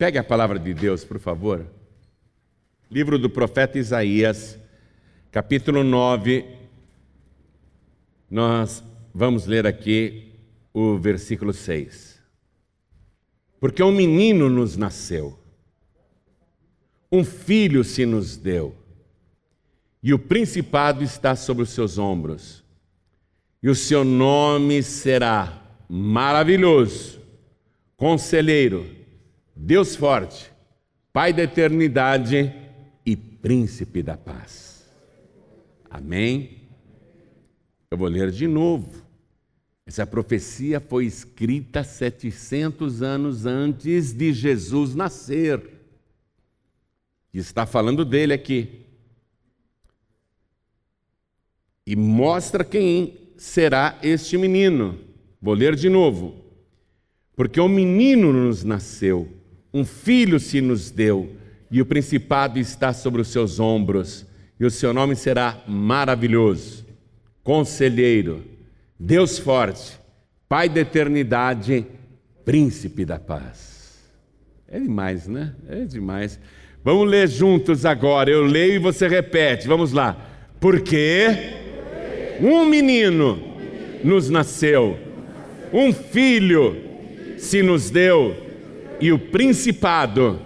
Pegue 0.00 0.16
a 0.16 0.24
palavra 0.24 0.58
de 0.58 0.72
Deus, 0.72 1.04
por 1.04 1.18
favor. 1.18 1.66
Livro 2.90 3.18
do 3.18 3.28
profeta 3.28 3.78
Isaías, 3.78 4.58
capítulo 5.30 5.84
9. 5.84 6.46
Nós 8.30 8.82
vamos 9.12 9.44
ler 9.44 9.66
aqui 9.66 10.32
o 10.72 10.96
versículo 10.96 11.52
6. 11.52 12.18
Porque 13.60 13.82
um 13.82 13.92
menino 13.92 14.48
nos 14.48 14.74
nasceu, 14.74 15.38
um 17.12 17.22
filho 17.22 17.84
se 17.84 18.06
nos 18.06 18.38
deu, 18.38 18.74
e 20.02 20.14
o 20.14 20.18
principado 20.18 21.04
está 21.04 21.36
sobre 21.36 21.64
os 21.64 21.68
seus 21.68 21.98
ombros, 21.98 22.64
e 23.62 23.68
o 23.68 23.74
seu 23.74 24.02
nome 24.02 24.82
será 24.82 25.62
maravilhoso, 25.90 27.20
conselheiro 27.98 28.98
Deus 29.62 29.94
forte, 29.94 30.50
Pai 31.12 31.34
da 31.34 31.42
eternidade 31.42 32.50
e 33.04 33.14
Príncipe 33.14 34.02
da 34.02 34.16
paz. 34.16 34.88
Amém? 35.90 36.62
Eu 37.90 37.98
vou 37.98 38.08
ler 38.08 38.30
de 38.30 38.46
novo. 38.46 39.04
Essa 39.84 40.06
profecia 40.06 40.80
foi 40.80 41.04
escrita 41.04 41.84
700 41.84 43.02
anos 43.02 43.44
antes 43.44 44.14
de 44.14 44.32
Jesus 44.32 44.94
nascer. 44.94 45.62
E 47.34 47.38
está 47.38 47.66
falando 47.66 48.02
dele 48.02 48.32
aqui. 48.32 48.86
E 51.86 51.94
mostra 51.94 52.64
quem 52.64 53.34
será 53.36 53.98
este 54.02 54.38
menino. 54.38 54.98
Vou 55.40 55.52
ler 55.52 55.76
de 55.76 55.90
novo. 55.90 56.34
Porque 57.36 57.60
um 57.60 57.68
menino 57.68 58.32
nos 58.32 58.64
nasceu 58.64 59.39
um 59.72 59.84
filho 59.84 60.40
se 60.40 60.60
nos 60.60 60.90
deu, 60.90 61.36
e 61.70 61.80
o 61.80 61.86
principado 61.86 62.58
está 62.58 62.92
sobre 62.92 63.20
os 63.20 63.28
seus 63.28 63.60
ombros, 63.60 64.26
e 64.58 64.64
o 64.64 64.70
seu 64.70 64.92
nome 64.92 65.16
será 65.16 65.62
maravilhoso, 65.66 66.84
conselheiro, 67.42 68.44
Deus 68.98 69.38
forte, 69.38 70.00
Pai 70.50 70.68
da 70.68 70.80
eternidade, 70.80 71.86
príncipe 72.44 73.04
da 73.04 73.20
paz. 73.20 74.00
É 74.66 74.80
demais, 74.80 75.28
né? 75.28 75.54
É 75.68 75.84
demais. 75.84 76.40
Vamos 76.82 77.08
ler 77.08 77.28
juntos 77.28 77.84
agora. 77.84 78.28
Eu 78.28 78.42
leio 78.42 78.74
e 78.74 78.78
você 78.80 79.06
repete. 79.06 79.68
Vamos 79.68 79.92
lá. 79.92 80.16
Porque 80.58 81.28
um 82.40 82.64
menino 82.64 83.40
nos 84.02 84.28
nasceu, 84.28 84.98
um 85.72 85.92
filho 85.92 86.76
se 87.38 87.62
nos 87.62 87.88
deu 87.88 88.36
e 89.00 89.12
o 89.12 89.18
principado 89.18 90.40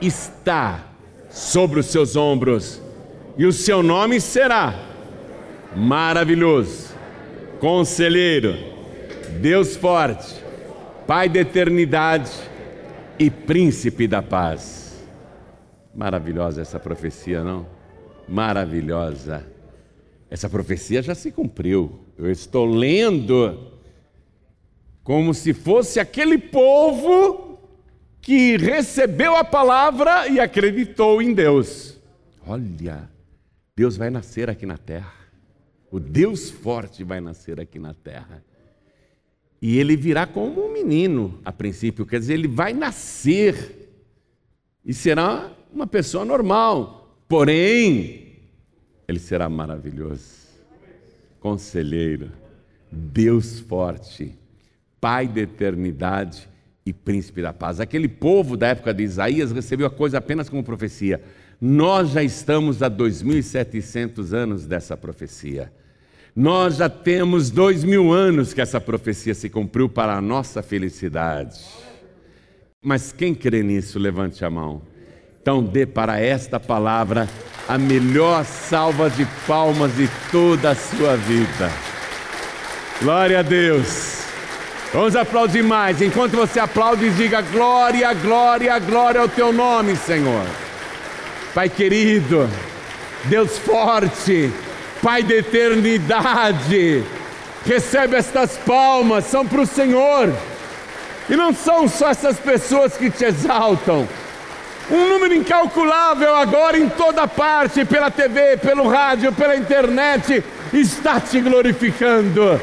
está 0.00 0.92
sobre 1.28 1.80
os 1.80 1.86
seus 1.86 2.16
ombros, 2.16 2.80
e 3.36 3.44
o 3.44 3.52
seu 3.52 3.82
nome 3.82 4.20
será 4.20 4.74
maravilhoso, 5.76 6.94
conselheiro, 7.60 8.54
Deus 9.40 9.76
forte, 9.76 10.48
Pai 11.06 11.26
da 11.26 11.40
eternidade 11.40 12.30
e 13.18 13.30
príncipe 13.30 14.06
da 14.06 14.20
paz. 14.20 15.02
Maravilhosa 15.94 16.60
essa 16.60 16.78
profecia, 16.78 17.42
não? 17.42 17.66
Maravilhosa. 18.28 19.46
Essa 20.30 20.50
profecia 20.50 21.00
já 21.00 21.14
se 21.14 21.32
cumpriu. 21.32 22.00
Eu 22.18 22.30
estou 22.30 22.66
lendo 22.66 23.72
como 25.02 25.32
se 25.32 25.54
fosse 25.54 25.98
aquele 25.98 26.36
povo 26.36 27.47
que 28.28 28.58
recebeu 28.58 29.34
a 29.36 29.42
palavra 29.42 30.28
e 30.28 30.38
acreditou 30.38 31.22
em 31.22 31.32
Deus. 31.32 31.98
Olha, 32.46 33.08
Deus 33.74 33.96
vai 33.96 34.10
nascer 34.10 34.50
aqui 34.50 34.66
na 34.66 34.76
terra. 34.76 35.14
O 35.90 35.98
Deus 35.98 36.50
forte 36.50 37.02
vai 37.02 37.22
nascer 37.22 37.58
aqui 37.58 37.78
na 37.78 37.94
terra. 37.94 38.44
E 39.62 39.78
ele 39.78 39.96
virá 39.96 40.26
como 40.26 40.66
um 40.66 40.70
menino, 40.70 41.40
a 41.42 41.50
princípio, 41.50 42.04
quer 42.04 42.20
dizer, 42.20 42.34
ele 42.34 42.48
vai 42.48 42.74
nascer 42.74 43.88
e 44.84 44.92
será 44.92 45.50
uma 45.72 45.86
pessoa 45.86 46.22
normal. 46.22 47.18
Porém, 47.26 48.36
ele 49.08 49.20
será 49.20 49.48
maravilhoso, 49.48 50.50
conselheiro, 51.40 52.30
Deus 52.92 53.58
forte, 53.58 54.38
Pai 55.00 55.26
da 55.26 55.40
eternidade 55.40 56.46
e 56.88 56.92
príncipe 56.92 57.42
da 57.42 57.52
paz. 57.52 57.80
Aquele 57.80 58.08
povo 58.08 58.56
da 58.56 58.68
época 58.68 58.94
de 58.94 59.02
Isaías 59.02 59.52
recebeu 59.52 59.86
a 59.86 59.90
coisa 59.90 60.18
apenas 60.18 60.48
como 60.48 60.64
profecia. 60.64 61.20
Nós 61.60 62.10
já 62.10 62.22
estamos 62.22 62.82
há 62.82 62.90
2.700 62.90 64.32
anos 64.32 64.64
dessa 64.64 64.96
profecia. 64.96 65.70
Nós 66.34 66.76
já 66.76 66.88
temos 66.88 67.50
dois 67.50 67.84
mil 67.84 68.12
anos 68.12 68.54
que 68.54 68.60
essa 68.60 68.80
profecia 68.80 69.34
se 69.34 69.50
cumpriu 69.50 69.88
para 69.88 70.14
a 70.14 70.20
nossa 70.20 70.62
felicidade. 70.62 71.60
Mas 72.82 73.12
quem 73.12 73.34
crê 73.34 73.62
nisso, 73.62 73.98
levante 73.98 74.44
a 74.44 74.50
mão. 74.50 74.80
Então 75.42 75.62
dê 75.62 75.84
para 75.84 76.20
esta 76.20 76.58
palavra 76.60 77.28
a 77.68 77.76
melhor 77.76 78.44
salva 78.44 79.10
de 79.10 79.26
palmas 79.46 79.94
de 79.96 80.08
toda 80.30 80.70
a 80.70 80.74
sua 80.74 81.16
vida. 81.16 81.70
Glória 83.02 83.40
a 83.40 83.42
Deus. 83.42 84.17
Vamos 84.92 85.14
aplaudir 85.14 85.62
mais. 85.62 86.00
Enquanto 86.00 86.36
você 86.36 86.58
aplaude, 86.58 87.10
diga 87.10 87.42
glória, 87.42 88.12
glória, 88.14 88.78
glória 88.78 89.20
ao 89.20 89.28
teu 89.28 89.52
nome, 89.52 89.94
Senhor. 89.96 90.46
Pai 91.54 91.68
querido, 91.68 92.48
Deus 93.24 93.58
forte, 93.58 94.50
Pai 95.02 95.22
da 95.22 95.34
eternidade, 95.34 97.04
recebe 97.64 98.16
estas 98.16 98.56
palmas, 98.56 99.26
são 99.26 99.46
para 99.46 99.60
o 99.60 99.66
Senhor. 99.66 100.32
E 101.28 101.36
não 101.36 101.52
são 101.52 101.86
só 101.86 102.08
essas 102.08 102.38
pessoas 102.38 102.96
que 102.96 103.10
te 103.10 103.24
exaltam. 103.24 104.08
Um 104.90 105.08
número 105.08 105.34
incalculável 105.34 106.34
agora 106.34 106.78
em 106.78 106.88
toda 106.88 107.28
parte, 107.28 107.84
pela 107.84 108.10
TV, 108.10 108.56
pelo 108.56 108.88
rádio, 108.88 109.32
pela 109.32 109.54
internet, 109.54 110.42
está 110.72 111.20
te 111.20 111.40
glorificando 111.40 112.58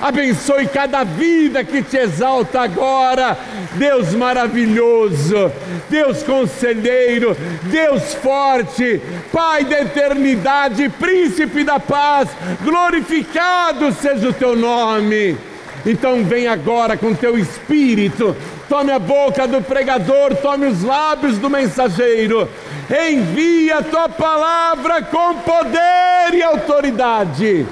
abençoe 0.00 0.66
cada 0.66 1.04
vida 1.04 1.62
que 1.62 1.82
te 1.82 1.96
exalta 1.96 2.62
agora, 2.62 3.36
Deus 3.74 4.14
maravilhoso, 4.14 5.52
Deus 5.88 6.22
conselheiro, 6.22 7.36
Deus 7.64 8.14
forte, 8.14 9.00
Pai 9.32 9.64
da 9.64 9.80
eternidade, 9.80 10.88
Príncipe 10.88 11.62
da 11.64 11.78
paz, 11.78 12.28
glorificado 12.62 13.92
seja 13.92 14.28
o 14.28 14.32
teu 14.32 14.56
nome. 14.56 15.36
Então 15.84 16.24
vem 16.24 16.46
agora 16.46 16.96
com 16.96 17.14
teu 17.14 17.38
espírito, 17.38 18.36
tome 18.68 18.92
a 18.92 18.98
boca 18.98 19.46
do 19.46 19.62
pregador, 19.62 20.34
tome 20.36 20.66
os 20.66 20.82
lábios 20.82 21.38
do 21.38 21.48
mensageiro, 21.48 22.48
envia 22.90 23.78
a 23.78 23.82
tua 23.82 24.08
palavra 24.08 25.02
com 25.02 25.36
poder 25.36 26.34
e 26.34 26.42
autoridade, 26.42 27.66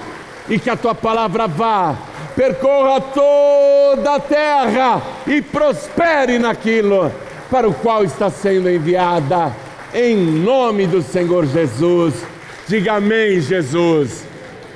e 0.48 0.58
que 0.58 0.70
a 0.70 0.76
tua 0.76 0.94
palavra 0.94 1.46
vá 1.46 2.07
percorra 2.38 3.00
toda 3.00 4.14
a 4.14 4.20
terra 4.20 5.02
e 5.26 5.42
prospere 5.42 6.38
naquilo 6.38 7.10
para 7.50 7.68
o 7.68 7.74
qual 7.74 8.04
está 8.04 8.30
sendo 8.30 8.70
enviada, 8.70 9.52
em 9.92 10.16
nome 10.16 10.86
do 10.86 11.02
Senhor 11.02 11.44
Jesus. 11.46 12.14
Diga 12.68 12.94
amém, 12.94 13.40
Jesus. 13.40 14.24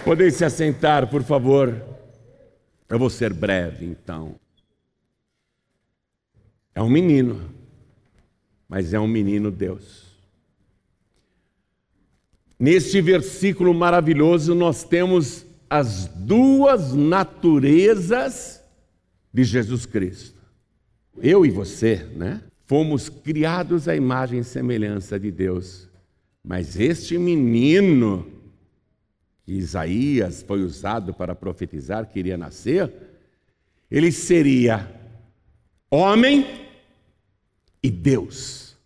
Podem 0.05 0.29
se 0.29 0.45
assentar, 0.45 1.09
por 1.09 1.23
favor. 1.23 1.81
Eu 2.89 2.99
vou 2.99 3.09
ser 3.09 3.33
breve, 3.33 3.87
então. 3.87 4.35
É 6.75 6.83
um 6.83 6.91
menino, 6.91 7.49
mas 8.69 8.93
é 8.93 8.99
um 8.99 9.07
menino 9.07 9.53
Deus. 9.53 10.03
Neste 12.59 13.01
versículo 13.01 13.73
maravilhoso, 13.73 14.53
nós 14.53 14.83
temos 14.83 15.47
as 15.73 16.07
duas 16.07 16.93
naturezas 16.93 18.63
de 19.33 19.43
Jesus 19.43 19.87
Cristo. 19.87 20.39
Eu 21.17 21.47
e 21.47 21.51
você, 21.51 21.97
né? 22.15 22.43
Fomos 22.67 23.09
criados 23.09 23.89
à 23.89 23.97
imagem 23.97 24.41
e 24.41 24.45
semelhança 24.45 25.19
de 25.19 25.31
Deus. 25.31 25.89
Mas 26.45 26.79
este 26.79 27.17
menino, 27.17 28.31
que 29.47 29.55
Isaías 29.55 30.43
foi 30.43 30.63
usado 30.63 31.15
para 31.15 31.35
profetizar 31.35 32.07
que 32.07 32.19
iria 32.19 32.37
nascer, 32.37 32.93
ele 33.91 34.13
seria 34.13 34.95
homem 35.91 36.67
e 37.83 37.91
Deus. 37.91 38.77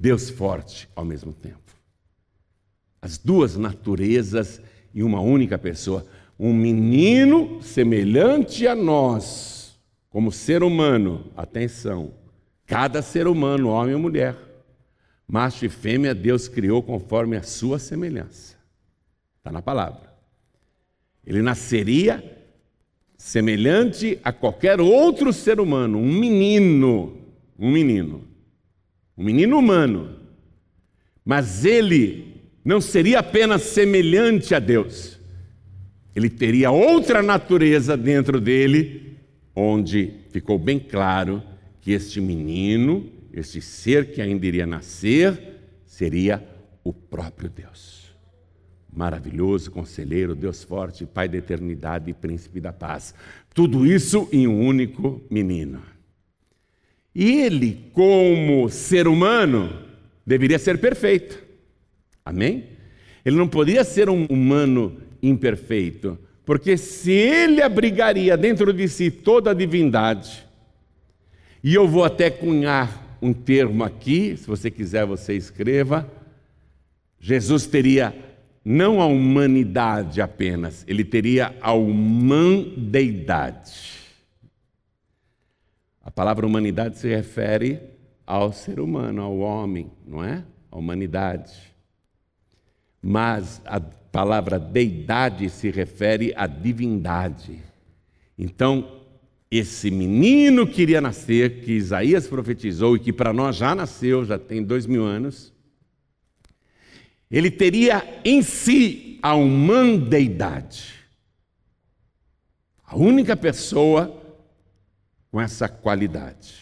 Deus 0.00 0.30
forte 0.30 0.88
ao 0.96 1.04
mesmo 1.04 1.32
tempo. 1.32 1.58
As 3.00 3.18
duas 3.18 3.56
naturezas 3.56 4.60
e 4.94 5.02
uma 5.02 5.20
única 5.20 5.58
pessoa. 5.58 6.06
Um 6.38 6.52
menino 6.52 7.62
semelhante 7.62 8.66
a 8.66 8.74
nós, 8.74 9.78
como 10.10 10.32
ser 10.32 10.62
humano, 10.62 11.26
atenção, 11.36 12.12
cada 12.66 13.02
ser 13.02 13.26
humano, 13.26 13.68
homem 13.68 13.94
ou 13.94 14.00
mulher, 14.00 14.36
macho 15.26 15.64
e 15.64 15.68
fêmea, 15.68 16.14
Deus 16.14 16.48
criou 16.48 16.82
conforme 16.82 17.36
a 17.36 17.42
sua 17.42 17.78
semelhança. 17.78 18.56
Está 19.38 19.50
na 19.50 19.62
palavra. 19.62 20.12
Ele 21.24 21.42
nasceria 21.42 22.22
semelhante 23.16 24.18
a 24.24 24.32
qualquer 24.32 24.80
outro 24.80 25.32
ser 25.32 25.60
humano, 25.60 25.98
um 25.98 26.12
menino, 26.12 27.18
um 27.58 27.70
menino, 27.70 28.24
um 29.16 29.22
menino 29.22 29.58
humano. 29.58 30.16
Mas 31.24 31.64
ele 31.64 32.31
não 32.64 32.80
seria 32.80 33.18
apenas 33.18 33.62
semelhante 33.62 34.54
a 34.54 34.58
Deus, 34.58 35.18
ele 36.14 36.28
teria 36.28 36.70
outra 36.70 37.22
natureza 37.22 37.96
dentro 37.96 38.40
dele, 38.40 39.16
onde 39.54 40.12
ficou 40.30 40.58
bem 40.58 40.78
claro 40.78 41.42
que 41.80 41.92
este 41.92 42.20
menino, 42.20 43.10
este 43.32 43.60
ser 43.60 44.12
que 44.12 44.20
ainda 44.20 44.46
iria 44.46 44.66
nascer, 44.66 45.58
seria 45.86 46.46
o 46.84 46.92
próprio 46.92 47.48
Deus. 47.48 48.02
Maravilhoso, 48.94 49.70
conselheiro, 49.70 50.34
Deus 50.34 50.62
forte, 50.62 51.06
Pai 51.06 51.26
da 51.28 51.38
eternidade 51.38 52.10
e 52.10 52.14
príncipe 52.14 52.60
da 52.60 52.74
paz. 52.74 53.14
Tudo 53.54 53.86
isso 53.86 54.28
em 54.30 54.46
um 54.46 54.66
único 54.66 55.22
menino. 55.30 55.82
E 57.14 57.40
ele, 57.40 57.90
como 57.94 58.68
ser 58.68 59.08
humano, 59.08 59.82
deveria 60.26 60.58
ser 60.58 60.78
perfeito. 60.78 61.42
Amém? 62.24 62.68
Ele 63.24 63.36
não 63.36 63.48
podia 63.48 63.84
ser 63.84 64.08
um 64.08 64.26
humano 64.26 65.00
imperfeito, 65.22 66.18
porque 66.44 66.76
se 66.76 67.12
ele 67.12 67.62
abrigaria 67.62 68.36
dentro 68.36 68.72
de 68.72 68.88
si 68.88 69.08
toda 69.10 69.52
a 69.52 69.54
divindade, 69.54 70.44
e 71.62 71.74
eu 71.74 71.86
vou 71.86 72.04
até 72.04 72.28
cunhar 72.28 73.16
um 73.22 73.32
termo 73.32 73.84
aqui, 73.84 74.36
se 74.36 74.48
você 74.48 74.68
quiser 74.70 75.06
você 75.06 75.34
escreva, 75.34 76.10
Jesus 77.20 77.66
teria 77.66 78.12
não 78.64 79.00
a 79.00 79.06
humanidade 79.06 80.20
apenas, 80.20 80.84
ele 80.88 81.04
teria 81.04 81.54
a 81.60 81.72
humandeidade. 81.72 84.02
A 86.02 86.10
palavra 86.10 86.44
humanidade 86.44 86.98
se 86.98 87.06
refere 87.08 87.78
ao 88.26 88.52
ser 88.52 88.80
humano, 88.80 89.22
ao 89.22 89.38
homem, 89.38 89.88
não 90.04 90.24
é? 90.24 90.44
A 90.70 90.76
humanidade. 90.76 91.71
Mas 93.02 93.60
a 93.64 93.80
palavra 93.80 94.58
deidade 94.58 95.50
se 95.50 95.70
refere 95.70 96.32
à 96.36 96.46
divindade. 96.46 97.60
Então, 98.38 99.02
esse 99.50 99.90
menino 99.90 100.66
que 100.66 100.82
iria 100.82 101.00
nascer, 101.00 101.60
que 101.62 101.72
Isaías 101.72 102.26
profetizou 102.26 102.96
e 102.96 103.00
que 103.00 103.12
para 103.12 103.32
nós 103.32 103.56
já 103.56 103.74
nasceu, 103.74 104.24
já 104.24 104.38
tem 104.38 104.62
dois 104.62 104.86
mil 104.86 105.04
anos, 105.04 105.52
ele 107.30 107.50
teria 107.50 108.20
em 108.24 108.42
si 108.42 109.18
a 109.22 109.34
humandeidade. 109.34 110.94
A 112.84 112.96
única 112.96 113.36
pessoa 113.36 114.22
com 115.30 115.40
essa 115.40 115.66
qualidade, 115.66 116.54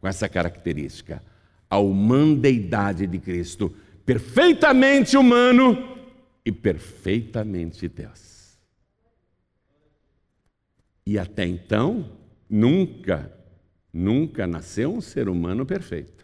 com 0.00 0.06
essa 0.06 0.28
característica, 0.28 1.22
a 1.68 1.78
humandeidade 1.78 3.06
de 3.06 3.18
Cristo, 3.18 3.74
perfeitamente 4.04 5.16
humano 5.16 5.96
e 6.44 6.50
perfeitamente 6.50 7.88
Deus. 7.88 8.58
E 11.06 11.18
até 11.18 11.44
então, 11.44 12.10
nunca, 12.48 13.32
nunca 13.92 14.46
nasceu 14.46 14.92
um 14.92 15.00
ser 15.00 15.28
humano 15.28 15.66
perfeito. 15.66 16.22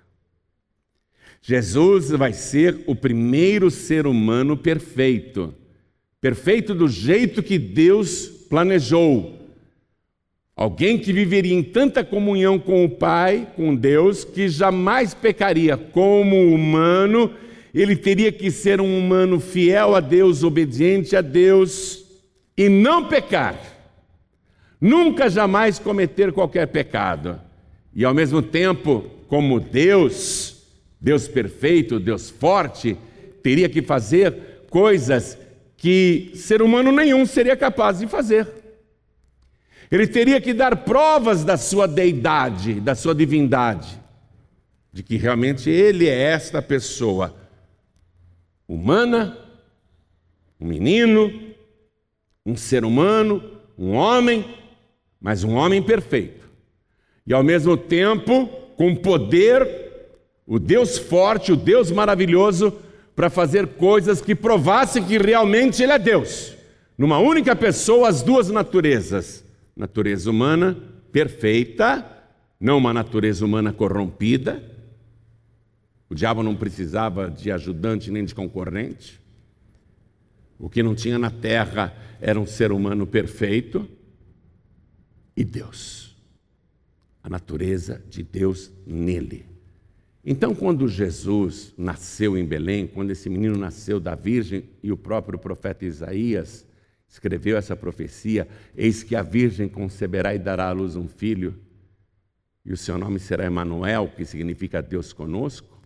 Jesus 1.41 2.11
vai 2.11 2.33
ser 2.33 2.83
o 2.87 2.95
primeiro 2.95 3.71
ser 3.71 4.07
humano 4.07 4.57
perfeito, 4.57 5.55
perfeito 6.21 6.75
do 6.75 6.89
jeito 6.89 7.43
que 7.43 7.59
Deus 7.59 8.27
planejou. 8.49 9.39
Alguém 10.57 10.99
que 10.99 11.13
viveria 11.13 11.55
em 11.55 11.63
tanta 11.63 12.05
comunhão 12.05 12.59
com 12.59 12.85
o 12.85 12.91
Pai, 12.91 13.53
com 13.55 13.75
Deus, 13.75 14.25
que 14.25 14.49
jamais 14.49 15.15
pecaria 15.15 15.77
como 15.77 16.53
humano 16.53 17.33
ele 17.75 17.97
teria 17.97 18.33
que 18.33 18.51
ser 18.51 18.81
um 18.81 18.99
humano 18.99 19.39
fiel 19.41 19.95
a 19.95 20.01
Deus, 20.01 20.43
obediente 20.43 21.15
a 21.15 21.21
Deus 21.21 22.05
e 22.57 22.69
não 22.69 23.09
pecar. 23.09 23.59
Nunca 24.81 25.29
jamais 25.29 25.79
cometer 25.79 26.33
qualquer 26.33 26.69
pecado. 26.69 27.41
E 27.95 28.05
ao 28.05 28.15
mesmo 28.15 28.41
tempo, 28.41 29.05
como 29.29 29.61
Deus, 29.61 30.63
Deus 31.01 31.29
perfeito, 31.29 32.01
Deus 32.01 32.31
forte, 32.31 32.97
teria 33.43 33.69
que 33.69 33.83
fazer 33.83 34.65
coisas 34.71 35.37
que 35.77 36.33
ser 36.35 36.63
humano 36.63 36.91
nenhum 36.91 37.27
seria 37.27 37.57
capaz 37.57 37.99
de 37.99 38.07
fazer. 38.07 38.47
Ele 39.91 40.07
teria 40.07 40.41
que 40.41 40.53
dar 40.53 40.77
provas 40.77 41.45
da 41.45 41.57
sua 41.57 41.87
deidade, 41.87 42.75
da 42.75 42.95
sua 42.95 43.15
divindade, 43.15 43.99
de 44.93 45.03
que 45.03 45.17
realmente 45.17 45.71
ele 45.71 46.07
é 46.07 46.23
esta 46.23 46.61
pessoa 46.61 47.35
humana, 48.69 49.37
um 50.61 50.67
menino, 50.67 51.33
um 52.45 52.57
ser 52.57 52.85
humano, 52.85 53.43
um 53.79 53.93
homem, 53.93 54.45
mas 55.21 55.43
um 55.43 55.55
homem 55.55 55.83
perfeito. 55.83 56.49
E 57.27 57.33
ao 57.33 57.43
mesmo 57.43 57.77
tempo, 57.77 58.47
com 58.77 58.95
poder, 58.95 59.67
o 60.47 60.59
Deus 60.59 60.99
forte, 60.99 61.53
o 61.53 61.57
Deus 61.57 61.91
maravilhoso, 61.91 62.73
para 63.17 63.31
fazer 63.31 63.67
coisas 63.67 64.21
que 64.21 64.35
provassem 64.35 65.03
que 65.05 65.19
realmente 65.19 65.83
Ele 65.83 65.93
é 65.93 65.99
Deus. 65.99 66.55
Numa 66.97 67.19
única 67.19 67.57
pessoa, 67.57 68.09
as 68.09 68.23
duas 68.23 68.49
naturezas: 68.51 69.45
natureza 69.77 70.31
humana 70.31 70.77
perfeita, 71.11 72.05
não 72.61 72.79
uma 72.79 72.93
natureza 72.93 73.45
humana 73.45 73.73
corrompida, 73.73 74.63
o 76.11 76.15
diabo 76.15 76.43
não 76.43 76.57
precisava 76.57 77.31
de 77.31 77.51
ajudante 77.51 78.11
nem 78.11 78.25
de 78.25 78.35
concorrente. 78.35 79.21
O 80.59 80.69
que 80.69 80.83
não 80.83 80.95
tinha 80.95 81.19
na 81.19 81.31
terra 81.31 81.95
era 82.21 82.41
um 82.41 82.47
ser 82.47 82.73
humano 82.73 83.07
perfeito 83.07 83.89
e 85.37 85.45
Deus. 85.45 86.17
A 87.23 87.29
natureza 87.29 88.03
de 88.09 88.23
Deus 88.23 88.73
nele. 88.87 89.47
Então, 90.25 90.55
quando 90.55 90.89
Jesus 90.89 91.73
nasceu 91.77 92.37
em 92.37 92.45
Belém, 92.45 92.87
quando 92.87 93.11
esse 93.11 93.31
menino 93.31 93.57
nasceu 93.57 94.01
da 94.01 94.15
Virgem 94.15 94.65
e 94.83 94.91
o 94.91 94.97
próprio 94.97 95.39
profeta 95.39 95.85
Isaías 95.85 96.67
escreveu 97.09 97.57
essa 97.57 97.77
profecia: 97.77 98.49
Eis 98.77 99.03
que 99.03 99.15
a 99.15 99.23
Virgem 99.23 99.69
conceberá 99.69 100.35
e 100.35 100.39
dará 100.39 100.69
à 100.69 100.73
luz 100.73 100.97
um 100.97 101.07
filho, 101.07 101.55
e 102.65 102.73
o 102.73 102.77
seu 102.77 102.99
nome 102.99 103.19
será 103.19 103.45
Emanuel, 103.45 104.13
que 104.15 104.25
significa 104.25 104.83
Deus 104.83 105.13
conosco. 105.13 105.78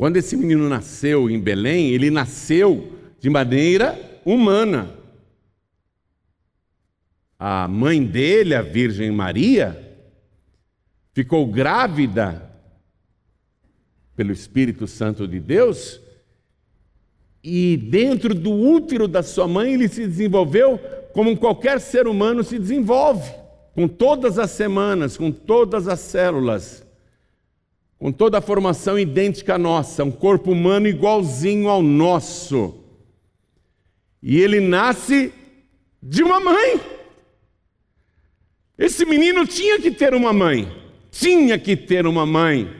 Quando 0.00 0.16
esse 0.16 0.34
menino 0.34 0.66
nasceu 0.66 1.28
em 1.28 1.38
Belém, 1.38 1.90
ele 1.90 2.10
nasceu 2.10 2.90
de 3.18 3.28
maneira 3.28 4.00
humana. 4.24 4.96
A 7.38 7.68
mãe 7.68 8.02
dele, 8.02 8.54
a 8.54 8.62
Virgem 8.62 9.10
Maria, 9.10 9.78
ficou 11.12 11.46
grávida 11.46 12.50
pelo 14.16 14.32
Espírito 14.32 14.86
Santo 14.86 15.28
de 15.28 15.38
Deus, 15.38 16.00
e 17.44 17.76
dentro 17.76 18.34
do 18.34 18.52
útero 18.52 19.06
da 19.06 19.22
sua 19.22 19.46
mãe 19.46 19.74
ele 19.74 19.86
se 19.86 20.06
desenvolveu 20.06 20.78
como 21.12 21.36
qualquer 21.36 21.78
ser 21.78 22.06
humano 22.06 22.42
se 22.42 22.58
desenvolve, 22.58 23.30
com 23.74 23.86
todas 23.86 24.38
as 24.38 24.50
semanas, 24.50 25.18
com 25.18 25.30
todas 25.30 25.86
as 25.86 26.00
células 26.00 26.88
com 28.00 28.10
toda 28.10 28.38
a 28.38 28.40
formação 28.40 28.98
idêntica 28.98 29.56
à 29.56 29.58
nossa, 29.58 30.02
um 30.02 30.10
corpo 30.10 30.52
humano 30.52 30.88
igualzinho 30.88 31.68
ao 31.68 31.82
nosso. 31.82 32.82
E 34.22 34.40
ele 34.40 34.58
nasce 34.58 35.30
de 36.02 36.22
uma 36.22 36.40
mãe. 36.40 36.80
Esse 38.78 39.04
menino 39.04 39.46
tinha 39.46 39.78
que 39.78 39.90
ter 39.90 40.14
uma 40.14 40.32
mãe, 40.32 40.74
tinha 41.10 41.58
que 41.58 41.76
ter 41.76 42.06
uma 42.06 42.24
mãe. 42.24 42.74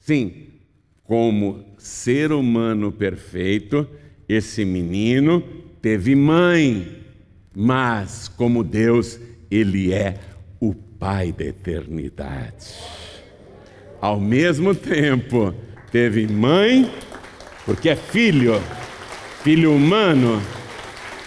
Sim, 0.00 0.48
como 1.04 1.64
ser 1.78 2.32
humano 2.32 2.90
perfeito, 2.90 3.88
esse 4.28 4.64
menino 4.64 5.42
teve 5.80 6.16
mãe, 6.16 7.04
mas 7.54 8.26
como 8.26 8.64
Deus, 8.64 9.20
ele 9.48 9.92
é 9.92 10.18
o 10.58 10.74
Pai 10.74 11.30
da 11.30 11.44
eternidade 11.44 13.04
ao 14.04 14.20
mesmo 14.20 14.74
tempo 14.74 15.54
teve 15.90 16.26
mãe, 16.26 16.92
porque 17.64 17.88
é 17.88 17.96
filho, 17.96 18.62
filho 19.42 19.74
humano, 19.74 20.42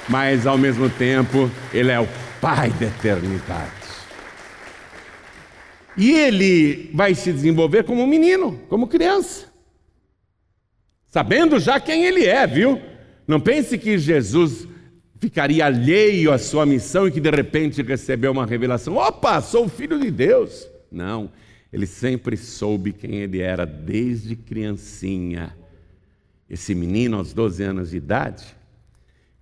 mas 0.07 0.45
ao 0.45 0.59
mesmo 0.59 0.87
tempo 0.87 1.49
ele 1.73 1.89
é 1.89 1.99
o 1.99 2.07
Pai 2.39 2.69
da 2.69 2.85
eternidade. 2.85 3.71
E 5.97 6.11
ele 6.11 6.91
vai 6.93 7.15
se 7.15 7.33
desenvolver 7.33 7.83
como 7.83 8.03
um 8.03 8.05
menino, 8.05 8.61
como 8.69 8.85
criança. 8.85 9.47
Sabendo 11.07 11.59
já 11.59 11.79
quem 11.79 12.05
ele 12.05 12.27
é, 12.27 12.45
viu? 12.45 12.79
Não 13.27 13.39
pense 13.39 13.75
que 13.79 13.97
Jesus 13.97 14.67
ficaria 15.19 15.65
alheio 15.65 16.31
à 16.31 16.37
sua 16.37 16.63
missão 16.63 17.07
e 17.07 17.11
que 17.11 17.19
de 17.19 17.31
repente 17.31 17.81
recebeu 17.81 18.31
uma 18.31 18.45
revelação: 18.45 18.97
opa, 18.97 19.41
sou 19.41 19.67
filho 19.67 19.99
de 19.99 20.11
Deus. 20.11 20.69
Não, 20.91 21.31
ele 21.71 21.85
sempre 21.85 22.37
soube 22.37 22.93
quem 22.93 23.15
ele 23.15 23.39
era 23.39 23.65
desde 23.65 24.35
criancinha. 24.35 25.55
Esse 26.49 26.73
menino, 26.73 27.17
aos 27.17 27.33
12 27.33 27.63
anos 27.63 27.89
de 27.89 27.97
idade, 27.97 28.45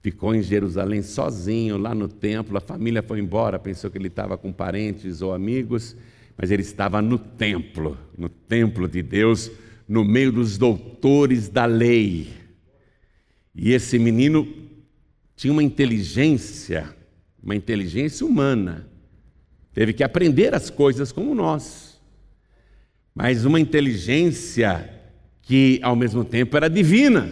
ficou 0.01 0.34
em 0.34 0.41
Jerusalém 0.41 1.01
sozinho, 1.03 1.77
lá 1.77 1.94
no 1.94 2.08
templo. 2.08 2.58
A 2.58 2.62
família 2.62 3.03
foi 3.03 3.20
embora, 3.20 3.60
pensou 3.60 3.91
que 3.91 3.98
ele 3.98 4.08
estava 4.08 4.38
com 4.38 4.51
parentes 4.51 5.22
ou 5.22 5.34
amigos, 5.34 5.96
mas 6.36 6.50
ele 6.50 6.63
estava 6.63 7.01
no 7.01 7.17
templo, 7.17 7.98
no 8.17 8.27
templo 8.27 8.88
de 8.88 9.03
Deus, 9.03 9.51
no 9.88 10.03
meio 10.03 10.32
dos 10.32 10.58
doutores 10.58 11.48
da 11.48 11.65
lei. 11.65 12.29
E 13.53 13.72
esse 13.72 14.00
menino 14.00 14.48
tinha 15.36 15.53
uma 15.53 15.63
inteligência, 15.63 16.96
uma 17.41 17.55
inteligência 17.55 18.25
humana. 18.25 18.89
Teve 19.74 19.94
que 19.94 20.03
aprender 20.03 20.55
as 20.55 20.70
coisas 20.70 21.12
como 21.12 21.36
nós. 21.36 21.85
Mas 23.15 23.45
uma 23.45 23.62
inteligência 23.62 24.89
que 25.41 25.79
ao 25.81 25.95
mesmo 25.95 26.25
tempo 26.25 26.57
era 26.57 26.69
divina. 26.69 27.31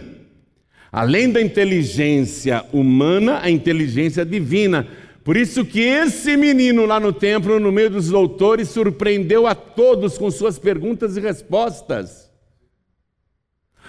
Além 0.90 1.30
da 1.30 1.42
inteligência 1.42 2.64
humana, 2.72 3.40
a 3.42 3.50
inteligência 3.50 4.24
divina. 4.24 4.88
Por 5.22 5.36
isso 5.36 5.64
que 5.64 5.80
esse 5.80 6.36
menino 6.36 6.86
lá 6.86 6.98
no 6.98 7.12
templo, 7.12 7.60
no 7.60 7.70
meio 7.70 7.90
dos 7.90 8.08
doutores, 8.08 8.68
surpreendeu 8.70 9.46
a 9.46 9.54
todos 9.54 10.16
com 10.16 10.30
suas 10.30 10.58
perguntas 10.58 11.16
e 11.16 11.20
respostas. 11.20 12.30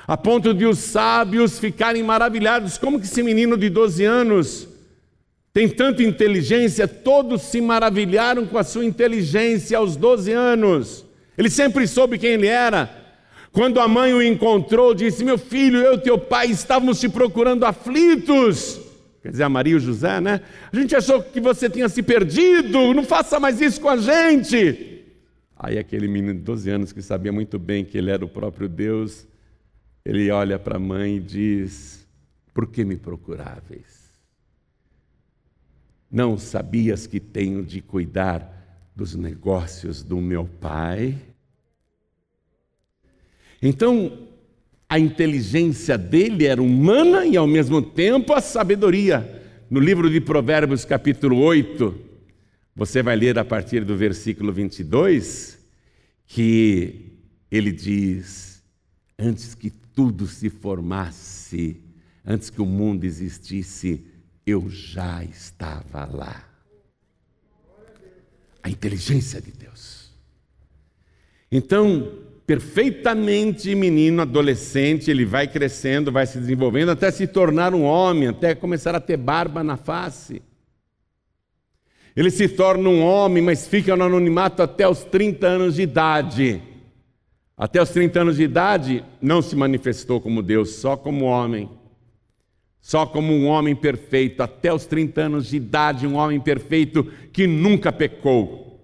A 0.06 0.18
ponto 0.18 0.54
de 0.54 0.66
os 0.66 0.80
sábios 0.80 1.60
ficarem 1.60 2.04
maravilhados, 2.04 2.78
como 2.78 3.00
que 3.00 3.06
esse 3.06 3.24
menino 3.24 3.58
de 3.58 3.70
12 3.70 4.04
anos 4.04 4.68
tem 5.54 5.70
tanta 5.70 6.04
inteligência, 6.04 6.88
todos 6.88 7.44
se 7.44 7.62
maravilharam 7.62 8.46
com 8.46 8.58
a 8.58 8.64
sua 8.64 8.84
inteligência 8.84 9.78
aos 9.78 9.96
12 9.96 10.32
anos. 10.34 11.05
Ele 11.38 11.50
sempre 11.50 11.88
soube 11.88 12.18
quem 12.18 12.32
ele 12.32 12.48
era. 12.48 13.04
Quando 13.52 13.80
a 13.80 13.88
mãe 13.88 14.14
o 14.14 14.22
encontrou, 14.22 14.94
disse: 14.94 15.24
Meu 15.24 15.38
filho, 15.38 15.80
eu 15.80 15.96
e 15.96 16.02
teu 16.02 16.18
pai 16.18 16.48
estávamos 16.48 17.00
te 17.00 17.08
procurando 17.08 17.66
aflitos. 17.66 18.82
Quer 19.22 19.32
dizer, 19.32 19.44
a 19.44 19.50
Maria 19.50 19.74
e 19.74 19.78
o 19.78 19.80
José, 19.80 20.22
né? 20.22 20.42
A 20.72 20.76
gente 20.76 20.96
achou 20.96 21.24
que 21.24 21.42
você 21.42 21.68
tinha 21.68 21.90
se 21.90 22.04
perdido, 22.04 22.94
não 22.94 23.04
faça 23.04 23.40
mais 23.40 23.60
isso 23.60 23.82
com 23.82 23.90
a 23.90 23.98
gente. 23.98 25.04
Aí 25.58 25.80
aquele 25.80 26.08
menino 26.08 26.36
de 26.36 26.42
12 26.42 26.70
anos 26.70 26.94
que 26.94 27.02
sabia 27.02 27.32
muito 27.32 27.58
bem 27.58 27.84
que 27.84 27.98
ele 27.98 28.12
era 28.12 28.24
o 28.24 28.30
próprio 28.30 28.70
Deus, 28.70 29.26
ele 30.04 30.30
olha 30.30 30.60
para 30.60 30.76
a 30.76 30.80
mãe 30.80 31.16
e 31.16 31.20
diz: 31.20 32.08
Por 32.54 32.68
que 32.68 32.86
me 32.86 32.98
procuráveis? 32.98 34.12
Não 36.12 36.38
sabias 36.38 37.08
que 37.08 37.20
tenho 37.20 37.64
de 37.64 37.82
cuidar 37.82 38.55
dos 38.96 39.16
negócios 39.16 40.02
do 40.02 40.22
meu 40.22 40.46
pai? 40.46 41.18
Então, 43.62 44.30
a 44.88 45.00
inteligência 45.00 45.98
dele 45.98 46.46
era 46.46 46.62
humana 46.62 47.26
e 47.26 47.36
ao 47.36 47.48
mesmo 47.48 47.82
tempo 47.82 48.34
a 48.34 48.42
sabedoria. 48.42 49.44
No 49.70 49.80
livro 49.80 50.10
de 50.10 50.22
Provérbios, 50.22 50.86
capítulo 50.86 51.38
8, 51.38 52.00
você 52.76 53.02
vai 53.02 53.16
ler 53.16 53.38
a 53.40 53.44
partir 53.44 53.84
do 53.84 53.98
versículo 53.98 54.54
22, 54.54 55.58
que 56.28 57.20
ele 57.50 57.72
diz: 57.72 58.64
Antes 59.18 59.56
que 59.56 59.70
tudo 59.70 60.28
se 60.28 60.50
formasse, 60.50 61.82
antes 62.24 62.50
que 62.50 62.62
o 62.62 62.66
mundo 62.66 63.06
existisse, 63.06 64.06
eu 64.46 64.70
já 64.70 65.24
estava 65.24 66.06
lá. 66.06 66.55
A 68.66 68.70
inteligência 68.70 69.40
de 69.40 69.52
Deus. 69.52 70.10
Então, 71.52 72.14
perfeitamente 72.48 73.76
menino, 73.76 74.24
adolescente, 74.24 75.12
ele 75.12 75.24
vai 75.24 75.48
crescendo, 75.48 76.12
vai 76.12 76.26
se 76.26 76.40
desenvolvendo 76.40 76.90
até 76.90 77.12
se 77.12 77.28
tornar 77.28 77.76
um 77.76 77.84
homem, 77.84 78.28
até 78.28 78.56
começar 78.56 78.96
a 78.96 79.00
ter 79.00 79.18
barba 79.18 79.64
na 79.64 79.78
face. 79.78 80.42
Ele 82.16 82.32
se 82.32 82.50
torna 82.50 82.90
um 82.90 83.04
homem, 83.04 83.44
mas 83.44 83.68
fica 83.68 83.96
no 83.96 84.04
anonimato 84.04 84.64
até 84.64 84.90
os 84.90 85.04
30 85.04 85.46
anos 85.46 85.76
de 85.76 85.84
idade. 85.84 86.64
Até 87.56 87.80
os 87.80 87.92
30 87.92 88.20
anos 88.20 88.38
de 88.38 88.46
idade, 88.46 89.06
não 89.22 89.44
se 89.44 89.56
manifestou 89.56 90.20
como 90.20 90.42
Deus, 90.42 90.72
só 90.72 90.98
como 90.98 91.26
homem. 91.26 91.70
Só 92.86 93.04
como 93.04 93.34
um 93.34 93.48
homem 93.48 93.76
perfeito. 93.76 94.44
Até 94.44 94.72
os 94.72 94.86
30 94.86 95.22
anos 95.22 95.48
de 95.48 95.58
idade, 95.58 96.06
um 96.06 96.18
homem 96.18 96.40
perfeito 96.40 97.04
que 97.34 97.48
nunca 97.48 97.92
pecou. 97.92 98.80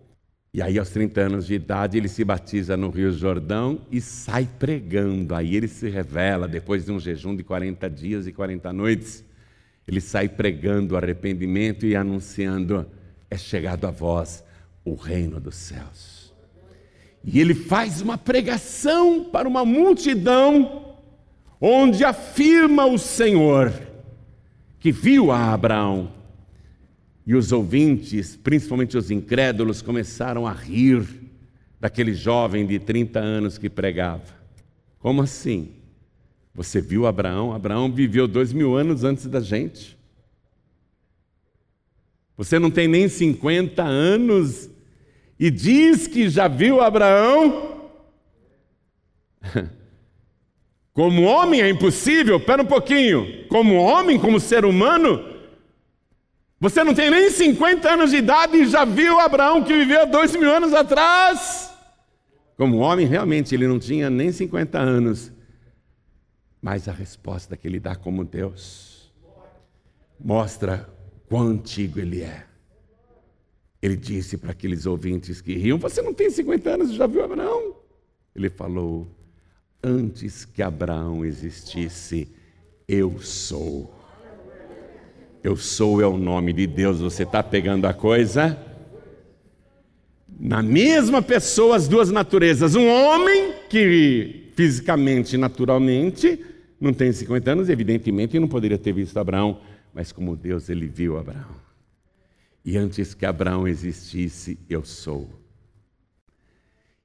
E 0.51 0.59
aí, 0.59 0.79
aos 0.79 0.89
30 0.89 1.21
anos 1.21 1.45
de 1.45 1.53
idade, 1.53 1.99
ele 1.99 2.07
se 2.07 2.23
batiza 2.25 2.75
no 2.75 2.89
Rio 2.89 3.11
Jordão 3.11 3.79
e 3.91 4.01
sai 4.01 4.49
pregando. 4.57 5.35
Aí 5.35 5.55
ele 5.55 5.67
se 5.67 5.87
revela, 5.87 6.47
depois 6.47 6.83
de 6.83 6.91
um 6.91 6.99
jejum 6.99 7.35
de 7.35 7.43
40 7.43 7.87
dias 7.91 8.25
e 8.25 8.31
40 8.31 8.73
noites, 8.73 9.23
ele 9.87 10.01
sai 10.01 10.27
pregando 10.27 10.95
o 10.95 10.97
arrependimento 10.97 11.85
e 11.85 11.95
anunciando: 11.95 12.87
é 13.29 13.37
chegado 13.37 13.85
a 13.85 13.91
vós 13.91 14.43
o 14.83 14.95
reino 14.95 15.39
dos 15.39 15.53
céus. 15.53 16.33
E 17.23 17.39
ele 17.39 17.53
faz 17.53 18.01
uma 18.01 18.17
pregação 18.17 19.25
para 19.25 19.47
uma 19.47 19.63
multidão, 19.63 20.95
onde 21.61 22.03
afirma 22.03 22.87
o 22.87 22.97
Senhor 22.97 23.90
que 24.81 24.91
viu 24.91 25.31
a 25.31 25.53
Abraão 25.53 26.11
e 27.25 27.35
os 27.35 27.51
ouvintes, 27.51 28.35
principalmente 28.35 28.97
os 28.97 29.11
incrédulos, 29.11 29.79
começaram 29.79 30.47
a 30.47 30.51
rir 30.51 31.07
daquele 31.79 32.15
jovem 32.15 32.65
de 32.65 32.79
30 32.79 33.19
anos 33.19 33.59
que 33.59 33.69
pregava. 33.69 34.23
Como 34.97 35.21
assim? 35.21 35.69
Você 36.53 36.81
viu 36.81 37.05
Abraão? 37.05 37.53
Abraão 37.53 37.91
viveu 37.91 38.27
dois 38.27 38.51
mil 38.51 38.75
anos 38.75 39.03
antes 39.03 39.27
da 39.27 39.39
gente. 39.39 39.95
Você 42.35 42.57
não 42.57 42.71
tem 42.71 42.87
nem 42.87 43.07
50 43.07 43.83
anos 43.83 44.67
e 45.39 45.51
diz 45.51 46.07
que 46.07 46.27
já 46.27 46.47
viu 46.47 46.81
Abraão? 46.81 47.70
Como 50.93 51.23
homem 51.23 51.61
é 51.61 51.69
impossível, 51.69 52.37
espera 52.37 52.61
um 52.61 52.65
pouquinho. 52.65 53.47
Como 53.47 53.75
homem, 53.75 54.19
como 54.19 54.39
ser 54.39 54.65
humano, 54.65 55.23
você 56.59 56.83
não 56.83 56.93
tem 56.93 57.09
nem 57.09 57.29
50 57.29 57.89
anos 57.89 58.11
de 58.11 58.17
idade 58.17 58.57
e 58.57 58.67
já 58.67 58.83
viu 58.83 59.19
Abraão 59.19 59.63
que 59.63 59.73
viveu 59.73 60.05
dois 60.05 60.35
mil 60.35 60.51
anos 60.51 60.73
atrás? 60.73 61.73
Como 62.57 62.77
homem, 62.77 63.07
realmente, 63.07 63.55
ele 63.55 63.67
não 63.67 63.79
tinha 63.79 64.09
nem 64.09 64.31
50 64.31 64.77
anos. 64.77 65.31
Mas 66.61 66.87
a 66.87 66.91
resposta 66.91 67.57
que 67.57 67.67
ele 67.67 67.79
dá 67.79 67.95
como 67.95 68.23
Deus 68.23 69.11
mostra 70.19 70.87
quão 71.27 71.47
antigo 71.47 71.99
ele 71.99 72.21
é. 72.21 72.45
Ele 73.81 73.95
disse 73.95 74.37
para 74.37 74.51
aqueles 74.51 74.85
ouvintes 74.85 75.41
que 75.41 75.55
riam: 75.55 75.79
Você 75.79 76.01
não 76.01 76.13
tem 76.13 76.29
50 76.29 76.69
anos 76.69 76.91
e 76.91 76.95
já 76.95 77.07
viu 77.07 77.23
Abraão? 77.23 77.77
Ele 78.35 78.49
falou: 78.49 79.07
Antes 79.83 80.45
que 80.45 80.61
Abraão 80.61 81.25
existisse, 81.25 82.27
eu 82.87 83.19
sou. 83.19 83.93
Eu 85.43 85.55
sou 85.55 86.01
é 86.01 86.05
o 86.05 86.17
nome 86.17 86.53
de 86.53 86.67
Deus. 86.67 86.99
Você 86.99 87.23
está 87.23 87.41
pegando 87.41 87.85
a 87.85 87.93
coisa? 87.93 88.57
Na 90.39 90.61
mesma 90.61 91.21
pessoa, 91.21 91.75
as 91.75 91.87
duas 91.87 92.11
naturezas. 92.11 92.75
Um 92.75 92.87
homem 92.87 93.53
que 93.69 94.51
fisicamente, 94.55 95.37
naturalmente, 95.37 96.39
não 96.79 96.93
tem 96.93 97.11
50 97.11 97.51
anos, 97.51 97.69
evidentemente, 97.69 98.39
não 98.39 98.47
poderia 98.47 98.77
ter 98.77 98.93
visto 98.93 99.17
Abraão, 99.17 99.61
mas 99.93 100.11
como 100.11 100.35
Deus, 100.35 100.69
ele 100.69 100.87
viu 100.87 101.17
Abraão. 101.17 101.55
E 102.63 102.77
antes 102.77 103.15
que 103.15 103.25
Abraão 103.25 103.67
existisse, 103.67 104.59
eu 104.69 104.83
sou. 104.83 105.40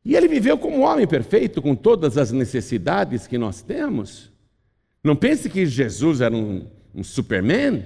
E 0.07 0.15
ele 0.15 0.29
viveu 0.29 0.57
como 0.57 0.83
homem 0.83 1.05
perfeito, 1.05 1.61
com 1.61 1.75
todas 1.75 2.17
as 2.17 2.31
necessidades 2.31 3.27
que 3.27 3.37
nós 3.37 3.61
temos. 3.61 4.33
Não 5.03 5.17
pense 5.17 5.51
que 5.51 5.67
Jesus 5.67 6.21
era 6.21 6.33
um, 6.33 6.65
um 6.95 7.03
Superman 7.03 7.85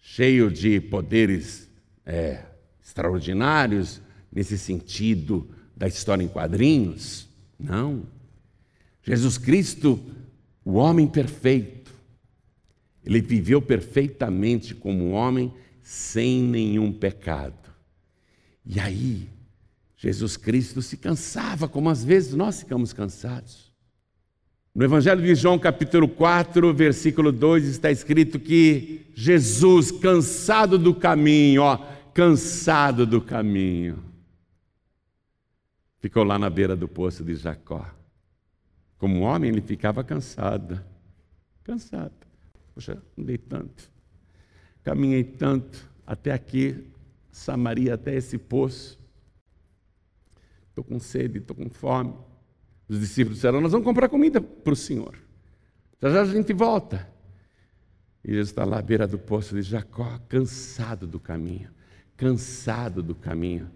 cheio 0.00 0.50
de 0.50 0.80
poderes 0.80 1.70
é, 2.04 2.40
extraordinários, 2.84 4.02
nesse 4.32 4.58
sentido 4.58 5.48
da 5.76 5.86
história 5.86 6.24
em 6.24 6.26
quadrinhos. 6.26 7.28
Não. 7.56 8.02
Jesus 9.00 9.38
Cristo, 9.38 10.00
o 10.64 10.72
homem 10.72 11.06
perfeito, 11.06 11.94
ele 13.06 13.20
viveu 13.20 13.62
perfeitamente 13.62 14.74
como 14.74 15.12
homem, 15.12 15.54
sem 15.80 16.42
nenhum 16.42 16.92
pecado. 16.92 17.72
E 18.66 18.80
aí, 18.80 19.37
Jesus 19.98 20.36
Cristo 20.36 20.80
se 20.80 20.96
cansava, 20.96 21.68
como 21.68 21.90
às 21.90 22.04
vezes 22.04 22.32
nós 22.32 22.60
ficamos 22.60 22.92
cansados. 22.92 23.72
No 24.72 24.84
Evangelho 24.84 25.20
de 25.20 25.34
João, 25.34 25.58
capítulo 25.58 26.08
4, 26.08 26.72
versículo 26.72 27.32
2, 27.32 27.64
está 27.64 27.90
escrito 27.90 28.38
que 28.38 29.10
Jesus, 29.12 29.90
cansado 29.90 30.78
do 30.78 30.94
caminho, 30.94 31.62
ó, 31.62 31.76
cansado 32.14 33.04
do 33.04 33.20
caminho, 33.20 33.98
ficou 35.98 36.22
lá 36.22 36.38
na 36.38 36.48
beira 36.48 36.76
do 36.76 36.86
poço 36.86 37.24
de 37.24 37.34
Jacó. 37.34 37.84
Como 38.98 39.22
homem, 39.22 39.50
ele 39.50 39.60
ficava 39.60 40.04
cansado. 40.04 40.80
Cansado. 41.64 42.14
Poxa, 42.72 43.02
andei 43.18 43.36
tanto, 43.36 43.90
caminhei 44.84 45.24
tanto 45.24 45.84
até 46.06 46.32
aqui, 46.32 46.86
Samaria, 47.32 47.94
até 47.94 48.14
esse 48.14 48.38
poço. 48.38 48.97
Estou 50.78 50.84
com 50.84 51.00
sede, 51.00 51.38
estou 51.38 51.56
com 51.56 51.68
fome. 51.68 52.14
Os 52.88 53.00
discípulos 53.00 53.38
disseram: 53.38 53.60
Nós 53.60 53.72
vamos 53.72 53.84
comprar 53.84 54.08
comida 54.08 54.40
para 54.40 54.72
o 54.72 54.76
Senhor. 54.76 55.18
Já 56.00 56.10
já 56.10 56.22
a 56.22 56.24
gente 56.24 56.52
volta. 56.52 57.08
E 58.24 58.28
Jesus 58.28 58.50
está 58.50 58.64
lá 58.64 58.78
à 58.78 58.82
beira 58.82 59.06
do 59.06 59.18
poço 59.18 59.56
de 59.56 59.62
Jacó, 59.62 60.20
cansado 60.28 61.04
do 61.04 61.18
caminho, 61.18 61.70
cansado 62.16 63.02
do 63.02 63.12
caminho. 63.12 63.68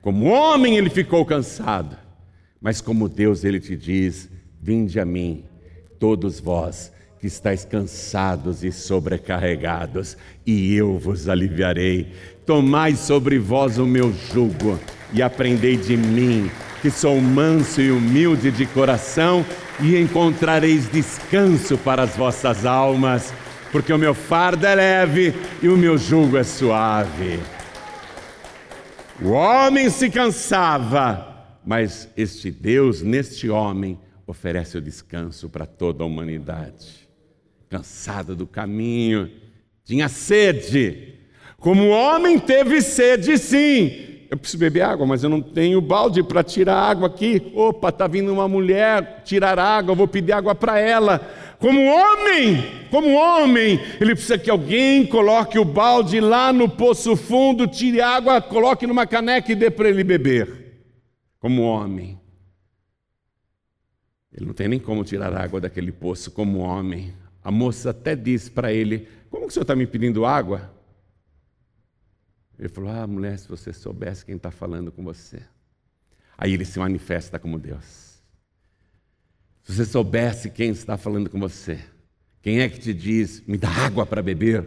Como 0.00 0.26
homem 0.26 0.76
ele 0.76 0.88
ficou 0.88 1.26
cansado, 1.26 1.98
mas 2.60 2.80
como 2.80 3.08
Deus 3.08 3.42
ele 3.42 3.58
te 3.58 3.76
diz: 3.76 4.30
Vinde 4.60 5.00
a 5.00 5.04
mim, 5.04 5.44
todos 5.98 6.38
vós 6.38 6.92
que 7.20 7.26
estáis 7.26 7.64
cansados 7.64 8.62
e 8.62 8.70
sobrecarregados, 8.70 10.16
e 10.46 10.74
eu 10.74 10.98
vos 10.98 11.28
aliviarei. 11.28 12.12
Tomai 12.46 12.94
sobre 12.94 13.38
vós 13.38 13.78
o 13.78 13.86
meu 13.86 14.12
jugo 14.32 14.78
e 15.12 15.22
aprendei 15.22 15.76
de 15.76 15.96
mim 15.96 16.50
que 16.80 16.90
sou 16.90 17.20
manso 17.20 17.80
e 17.80 17.90
humilde 17.90 18.50
de 18.50 18.66
coração, 18.66 19.44
e 19.80 19.96
encontrareis 19.96 20.90
descanso 20.90 21.78
para 21.78 22.02
as 22.02 22.16
vossas 22.16 22.66
almas, 22.66 23.32
porque 23.70 23.92
o 23.92 23.98
meu 23.98 24.14
fardo 24.14 24.66
é 24.66 24.74
leve 24.74 25.34
e 25.62 25.68
o 25.68 25.76
meu 25.76 25.96
jugo 25.96 26.36
é 26.36 26.42
suave. 26.42 27.40
O 29.20 29.30
homem 29.30 29.90
se 29.90 30.10
cansava, 30.10 31.56
mas 31.64 32.08
este 32.16 32.50
Deus, 32.50 33.02
neste 33.02 33.48
homem, 33.48 33.98
oferece 34.26 34.78
o 34.78 34.80
descanso 34.80 35.48
para 35.48 35.66
toda 35.66 36.02
a 36.02 36.06
humanidade. 36.06 37.07
Cansado 37.68 38.34
do 38.34 38.46
caminho, 38.46 39.30
tinha 39.84 40.08
sede. 40.08 41.14
Como 41.58 41.84
o 41.84 41.90
homem 41.90 42.38
teve 42.38 42.80
sede, 42.80 43.36
sim, 43.36 44.08
eu 44.30 44.36
preciso 44.36 44.58
beber 44.58 44.82
água, 44.82 45.06
mas 45.06 45.24
eu 45.24 45.30
não 45.30 45.40
tenho 45.40 45.80
balde 45.80 46.22
para 46.22 46.44
tirar 46.44 46.76
água 46.76 47.08
aqui. 47.08 47.50
Opa, 47.54 47.88
está 47.88 48.06
vindo 48.06 48.32
uma 48.32 48.46
mulher 48.46 49.22
tirar 49.24 49.58
água, 49.58 49.92
eu 49.92 49.96
vou 49.96 50.06
pedir 50.06 50.32
água 50.32 50.54
para 50.54 50.78
ela. 50.78 51.18
Como 51.58 51.80
homem, 51.82 52.62
como 52.90 53.14
homem, 53.14 53.80
ele 54.00 54.14
precisa 54.14 54.38
que 54.38 54.50
alguém 54.50 55.06
coloque 55.06 55.58
o 55.58 55.64
balde 55.64 56.20
lá 56.20 56.52
no 56.52 56.68
poço 56.68 57.16
fundo, 57.16 57.66
tire 57.66 58.00
água, 58.00 58.40
coloque 58.40 58.86
numa 58.86 59.06
caneca 59.06 59.50
e 59.50 59.56
dê 59.56 59.70
para 59.70 59.88
ele 59.88 60.04
beber. 60.04 60.82
Como 61.40 61.62
homem. 61.62 62.20
Ele 64.32 64.46
não 64.46 64.54
tem 64.54 64.68
nem 64.68 64.78
como 64.78 65.02
tirar 65.02 65.34
água 65.34 65.60
daquele 65.60 65.90
poço 65.90 66.30
como 66.30 66.58
homem. 66.58 67.12
A 67.42 67.50
moça 67.50 67.90
até 67.90 68.14
disse 68.16 68.50
para 68.50 68.72
ele: 68.72 69.08
Como 69.30 69.44
que 69.44 69.50
o 69.50 69.52
senhor 69.52 69.62
está 69.62 69.76
me 69.76 69.86
pedindo 69.86 70.24
água? 70.24 70.72
Ele 72.58 72.68
falou: 72.68 72.90
Ah, 72.90 73.06
mulher, 73.06 73.38
se 73.38 73.48
você 73.48 73.72
soubesse 73.72 74.24
quem 74.24 74.36
está 74.36 74.50
falando 74.50 74.90
com 74.90 75.02
você. 75.04 75.42
Aí 76.36 76.52
ele 76.54 76.64
se 76.64 76.78
manifesta 76.78 77.38
como 77.38 77.58
Deus. 77.58 78.22
Se 79.64 79.74
você 79.74 79.84
soubesse 79.84 80.50
quem 80.50 80.70
está 80.70 80.96
falando 80.96 81.28
com 81.28 81.38
você, 81.38 81.80
quem 82.40 82.60
é 82.60 82.68
que 82.68 82.78
te 82.78 82.94
diz, 82.94 83.42
me 83.46 83.58
dá 83.58 83.68
água 83.68 84.06
para 84.06 84.22
beber, 84.22 84.64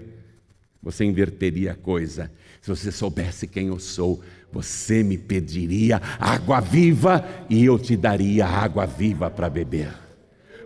você 0.84 1.06
inverteria 1.06 1.72
a 1.72 1.76
coisa. 1.76 2.32
Se 2.62 2.70
você 2.70 2.92
soubesse 2.92 3.48
quem 3.48 3.68
eu 3.68 3.80
sou, 3.80 4.22
você 4.52 5.02
me 5.02 5.18
pediria 5.18 6.02
água 6.20 6.60
viva 6.60 7.26
e 7.50 7.64
eu 7.64 7.80
te 7.80 7.96
daria 7.96 8.46
água 8.46 8.86
viva 8.86 9.30
para 9.30 9.50
beber. 9.50 9.92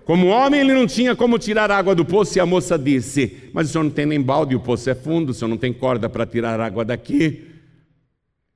Como 0.05 0.27
homem, 0.27 0.61
ele 0.61 0.71
não 0.71 0.85
tinha 0.85 1.15
como 1.15 1.39
tirar 1.39 1.71
água 1.71 1.95
do 1.95 2.05
poço, 2.05 2.37
e 2.37 2.39
a 2.39 2.45
moça 2.45 2.77
disse: 2.77 3.49
Mas 3.51 3.69
o 3.69 3.71
senhor 3.71 3.83
não 3.83 3.91
tem 3.91 4.05
nem 4.05 4.21
balde, 4.21 4.55
o 4.55 4.59
poço 4.59 4.87
é 4.87 4.93
fundo, 4.93 5.31
o 5.31 5.33
senhor 5.33 5.49
não 5.49 5.57
tem 5.57 5.73
corda 5.73 6.07
para 6.07 6.27
tirar 6.27 6.59
água 6.59 6.85
daqui. 6.85 7.47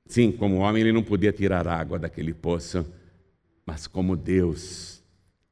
Sim, 0.06 0.30
como 0.30 0.58
homem, 0.58 0.80
ele 0.80 0.92
não 0.92 1.02
podia 1.02 1.32
tirar 1.32 1.66
água 1.66 1.98
daquele 1.98 2.32
poço, 2.32 2.86
mas 3.66 3.88
como 3.88 4.16
Deus, 4.16 5.02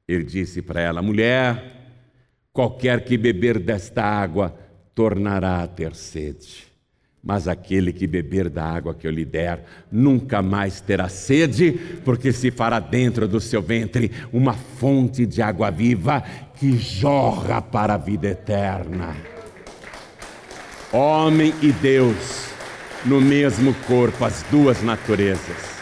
ele 0.06 0.22
disse 0.22 0.62
para 0.62 0.80
ela: 0.80 1.02
Mulher, 1.02 1.92
qualquer 2.52 3.04
que 3.04 3.18
beber 3.18 3.58
desta 3.58 4.04
água 4.04 4.56
tornará 4.94 5.64
a 5.64 5.66
ter 5.66 5.96
sede. 5.96 6.67
Mas 7.28 7.46
aquele 7.46 7.92
que 7.92 8.06
beber 8.06 8.48
da 8.48 8.64
água 8.64 8.94
que 8.94 9.06
eu 9.06 9.10
lhe 9.10 9.22
der, 9.22 9.62
nunca 9.92 10.40
mais 10.40 10.80
terá 10.80 11.10
sede, 11.10 11.72
porque 12.02 12.32
se 12.32 12.50
fará 12.50 12.80
dentro 12.80 13.28
do 13.28 13.38
seu 13.38 13.60
ventre 13.60 14.10
uma 14.32 14.54
fonte 14.54 15.26
de 15.26 15.42
água 15.42 15.70
viva 15.70 16.24
que 16.54 16.78
jorra 16.78 17.60
para 17.60 17.92
a 17.92 17.98
vida 17.98 18.28
eterna. 18.28 19.14
Homem 20.90 21.52
e 21.60 21.70
Deus, 21.70 22.48
no 23.04 23.20
mesmo 23.20 23.74
corpo, 23.86 24.24
as 24.24 24.42
duas 24.50 24.82
naturezas. 24.82 25.78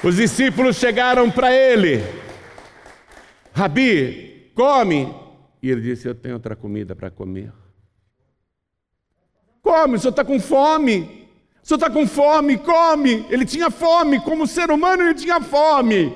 Os 0.00 0.14
discípulos 0.14 0.76
chegaram 0.76 1.28
para 1.28 1.52
ele, 1.52 2.04
Rabi, 3.52 4.52
come. 4.54 5.12
E 5.60 5.68
ele 5.68 5.80
disse: 5.80 6.06
Eu 6.06 6.14
tenho 6.14 6.36
outra 6.36 6.54
comida 6.54 6.94
para 6.94 7.10
comer. 7.10 7.50
Come, 9.68 9.96
o 9.96 9.98
senhor 9.98 10.12
está 10.12 10.24
com 10.24 10.40
fome. 10.40 11.00
O 11.62 11.66
senhor 11.66 11.76
está 11.76 11.90
com 11.90 12.06
fome, 12.06 12.56
come. 12.56 13.26
Ele 13.28 13.44
tinha 13.44 13.70
fome, 13.70 14.18
como 14.18 14.46
ser 14.46 14.70
humano 14.70 15.02
ele 15.02 15.14
tinha 15.14 15.42
fome. 15.42 16.10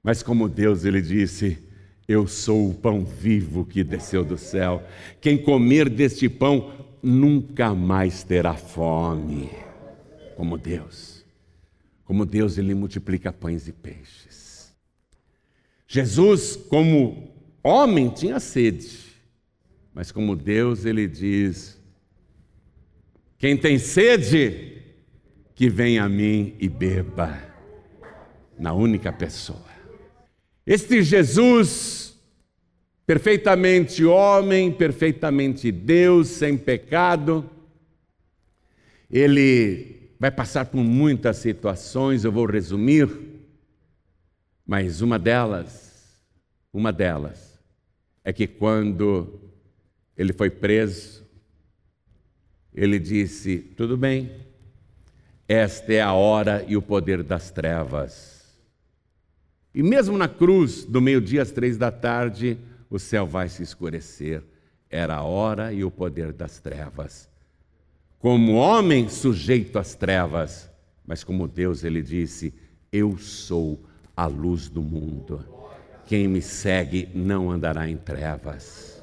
Mas 0.00 0.22
como 0.22 0.48
Deus, 0.48 0.84
ele 0.84 1.02
disse: 1.02 1.58
Eu 2.06 2.28
sou 2.28 2.70
o 2.70 2.74
pão 2.74 3.04
vivo 3.04 3.64
que 3.64 3.82
desceu 3.82 4.24
do 4.24 4.38
céu. 4.38 4.80
Quem 5.20 5.36
comer 5.36 5.88
deste 5.90 6.28
pão 6.28 6.70
nunca 7.02 7.74
mais 7.74 8.22
terá 8.22 8.54
fome. 8.54 9.50
Como 10.36 10.56
Deus. 10.56 11.24
Como 12.04 12.24
Deus, 12.24 12.58
ele 12.58 12.76
multiplica 12.76 13.32
pães 13.32 13.66
e 13.66 13.72
peixes. 13.72 14.72
Jesus, 15.88 16.54
como 16.54 17.28
homem, 17.60 18.08
tinha 18.08 18.38
sede. 18.38 19.00
Mas 19.92 20.12
como 20.12 20.36
Deus, 20.36 20.84
ele 20.84 21.08
diz: 21.08 21.75
quem 23.38 23.56
tem 23.56 23.78
sede, 23.78 24.82
que 25.54 25.68
venha 25.68 26.04
a 26.04 26.08
mim 26.08 26.54
e 26.58 26.68
beba, 26.68 27.38
na 28.58 28.72
única 28.72 29.12
pessoa. 29.12 29.64
Este 30.66 31.02
Jesus, 31.02 32.18
perfeitamente 33.06 34.04
homem, 34.04 34.72
perfeitamente 34.72 35.70
Deus, 35.70 36.28
sem 36.28 36.56
pecado, 36.56 37.48
ele 39.10 40.10
vai 40.18 40.30
passar 40.30 40.66
por 40.66 40.82
muitas 40.82 41.36
situações, 41.36 42.24
eu 42.24 42.32
vou 42.32 42.46
resumir, 42.46 43.08
mas 44.66 45.00
uma 45.00 45.18
delas, 45.18 46.22
uma 46.72 46.92
delas, 46.92 47.58
é 48.24 48.32
que 48.32 48.46
quando 48.46 49.40
ele 50.16 50.32
foi 50.32 50.50
preso, 50.50 51.25
ele 52.76 52.98
disse: 52.98 53.58
Tudo 53.58 53.96
bem, 53.96 54.30
esta 55.48 55.94
é 55.94 56.02
a 56.02 56.12
hora 56.12 56.62
e 56.68 56.76
o 56.76 56.82
poder 56.82 57.22
das 57.22 57.50
trevas. 57.50 58.44
E 59.74 59.82
mesmo 59.82 60.16
na 60.18 60.28
cruz, 60.28 60.84
do 60.84 61.00
meio-dia 61.00 61.42
às 61.42 61.50
três 61.50 61.78
da 61.78 61.90
tarde, 61.90 62.58
o 62.90 62.98
céu 62.98 63.26
vai 63.26 63.48
se 63.48 63.62
escurecer. 63.62 64.42
Era 64.90 65.16
a 65.16 65.22
hora 65.22 65.72
e 65.72 65.82
o 65.84 65.90
poder 65.90 66.32
das 66.32 66.60
trevas. 66.60 67.28
Como 68.18 68.54
homem 68.54 69.08
sujeito 69.08 69.78
às 69.78 69.94
trevas, 69.94 70.70
mas 71.06 71.24
como 71.24 71.48
Deus, 71.48 71.82
ele 71.82 72.02
disse: 72.02 72.52
Eu 72.92 73.16
sou 73.16 73.82
a 74.14 74.26
luz 74.26 74.68
do 74.68 74.82
mundo. 74.82 75.44
Quem 76.06 76.28
me 76.28 76.42
segue 76.42 77.08
não 77.14 77.50
andará 77.50 77.88
em 77.88 77.96
trevas 77.96 78.95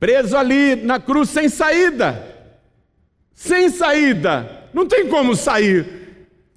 preso 0.00 0.36
ali 0.36 0.74
na 0.76 0.98
cruz 0.98 1.28
sem 1.28 1.48
saída. 1.48 2.26
Sem 3.34 3.68
saída, 3.68 4.68
não 4.72 4.86
tem 4.86 5.06
como 5.06 5.36
sair. 5.36 6.00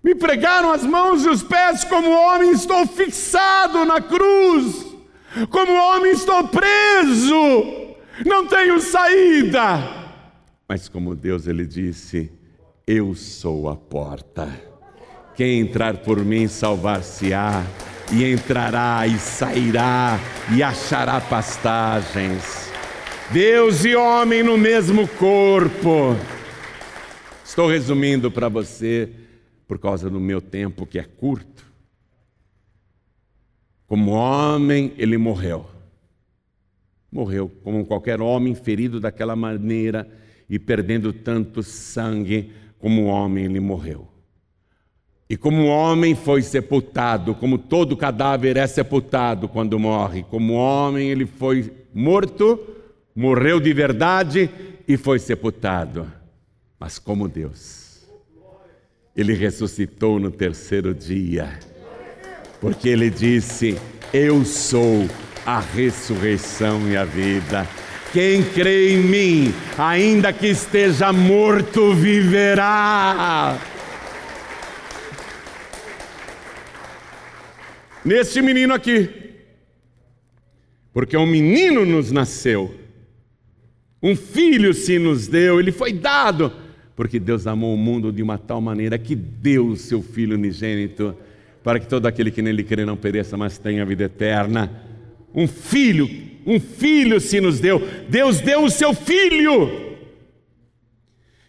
Me 0.03 0.15
pregaram 0.15 0.71
as 0.71 0.83
mãos 0.83 1.23
e 1.23 1.29
os 1.29 1.43
pés, 1.43 1.83
como 1.83 2.09
homem 2.09 2.51
estou 2.51 2.85
fixado 2.87 3.85
na 3.85 4.01
cruz, 4.01 4.85
como 5.49 5.71
homem 5.71 6.11
estou 6.11 6.47
preso, 6.47 7.95
não 8.25 8.45
tenho 8.45 8.81
saída. 8.81 10.03
Mas 10.67 10.89
como 10.89 11.15
Deus, 11.15 11.47
ele 11.47 11.65
disse: 11.65 12.31
Eu 12.85 13.15
sou 13.15 13.69
a 13.69 13.77
porta. 13.77 14.49
Quem 15.35 15.61
entrar 15.61 15.97
por 15.97 16.19
mim 16.19 16.47
salvar-se-á, 16.49 17.63
e 18.11 18.25
entrará 18.25 19.07
e 19.07 19.17
sairá 19.17 20.19
e 20.53 20.61
achará 20.61 21.21
pastagens. 21.21 22.72
Deus 23.31 23.85
e 23.85 23.95
homem 23.95 24.43
no 24.43 24.57
mesmo 24.57 25.07
corpo. 25.07 26.15
Estou 27.43 27.67
resumindo 27.67 28.29
para 28.29 28.49
você, 28.49 29.09
por 29.67 29.79
causa 29.79 30.09
do 30.09 30.19
meu 30.19 30.41
tempo 30.41 30.85
que 30.85 30.99
é 30.99 31.03
curto. 31.03 31.65
Como 33.87 34.11
homem, 34.11 34.93
ele 34.97 35.17
morreu. 35.17 35.65
Morreu 37.11 37.49
como 37.63 37.85
qualquer 37.85 38.21
homem 38.21 38.55
ferido 38.55 38.99
daquela 38.99 39.35
maneira 39.35 40.07
e 40.49 40.59
perdendo 40.59 41.13
tanto 41.13 41.63
sangue, 41.63 42.51
como 42.77 43.05
homem, 43.05 43.45
ele 43.45 43.59
morreu. 43.59 44.07
E 45.29 45.37
como 45.37 45.65
homem 45.67 46.13
foi 46.13 46.41
sepultado, 46.41 47.33
como 47.33 47.57
todo 47.57 47.95
cadáver 47.95 48.57
é 48.57 48.67
sepultado 48.67 49.47
quando 49.47 49.79
morre, 49.79 50.23
como 50.23 50.53
homem 50.53 51.09
ele 51.09 51.25
foi 51.25 51.71
morto, 51.93 52.72
morreu 53.15 53.59
de 53.59 53.73
verdade 53.73 54.49
e 54.87 54.97
foi 54.97 55.19
sepultado. 55.19 56.11
Mas 56.79 56.99
como 56.99 57.27
Deus, 57.27 58.07
ele 59.15 59.33
ressuscitou 59.33 60.19
no 60.19 60.31
terceiro 60.31 60.93
dia, 60.93 61.59
porque 62.59 62.89
ele 62.89 63.09
disse: 63.09 63.77
Eu 64.11 64.43
sou 64.43 65.07
a 65.45 65.59
ressurreição 65.59 66.89
e 66.89 66.97
a 66.97 67.05
vida. 67.05 67.67
Quem 68.11 68.43
crê 68.43 68.93
em 68.93 68.97
mim, 68.97 69.53
ainda 69.77 70.31
que 70.31 70.47
esteja 70.47 71.11
morto, 71.11 71.93
viverá. 71.95 73.57
Neste 78.05 78.41
menino 78.41 78.73
aqui, 78.73 79.09
porque 80.93 81.17
um 81.17 81.25
menino 81.25 81.85
nos 81.85 82.11
nasceu, 82.11 82.82
um 84.03 84.17
filho 84.17 84.73
se 84.73 84.99
nos 84.99 85.29
deu, 85.29 85.61
ele 85.61 85.71
foi 85.71 85.93
dado, 85.93 86.51
porque 86.93 87.17
Deus 87.17 87.47
amou 87.47 87.73
o 87.73 87.77
mundo 87.77 88.11
de 88.11 88.21
uma 88.21 88.37
tal 88.37 88.59
maneira 88.59 88.99
que 88.99 89.15
deu 89.15 89.67
o 89.67 89.77
seu 89.77 90.01
filho 90.01 90.35
unigênito, 90.35 91.15
para 91.63 91.79
que 91.79 91.87
todo 91.87 92.05
aquele 92.05 92.29
que 92.29 92.41
nele 92.41 92.65
crê 92.65 92.83
não 92.83 92.97
pereça, 92.97 93.37
mas 93.37 93.57
tenha 93.57 93.85
vida 93.85 94.03
eterna. 94.03 94.69
Um 95.33 95.47
filho, 95.47 96.09
um 96.45 96.59
filho 96.59 97.21
se 97.21 97.39
nos 97.39 97.61
deu. 97.61 97.81
Deus 98.09 98.41
deu 98.41 98.65
o 98.65 98.69
seu 98.69 98.93
filho. 98.93 99.95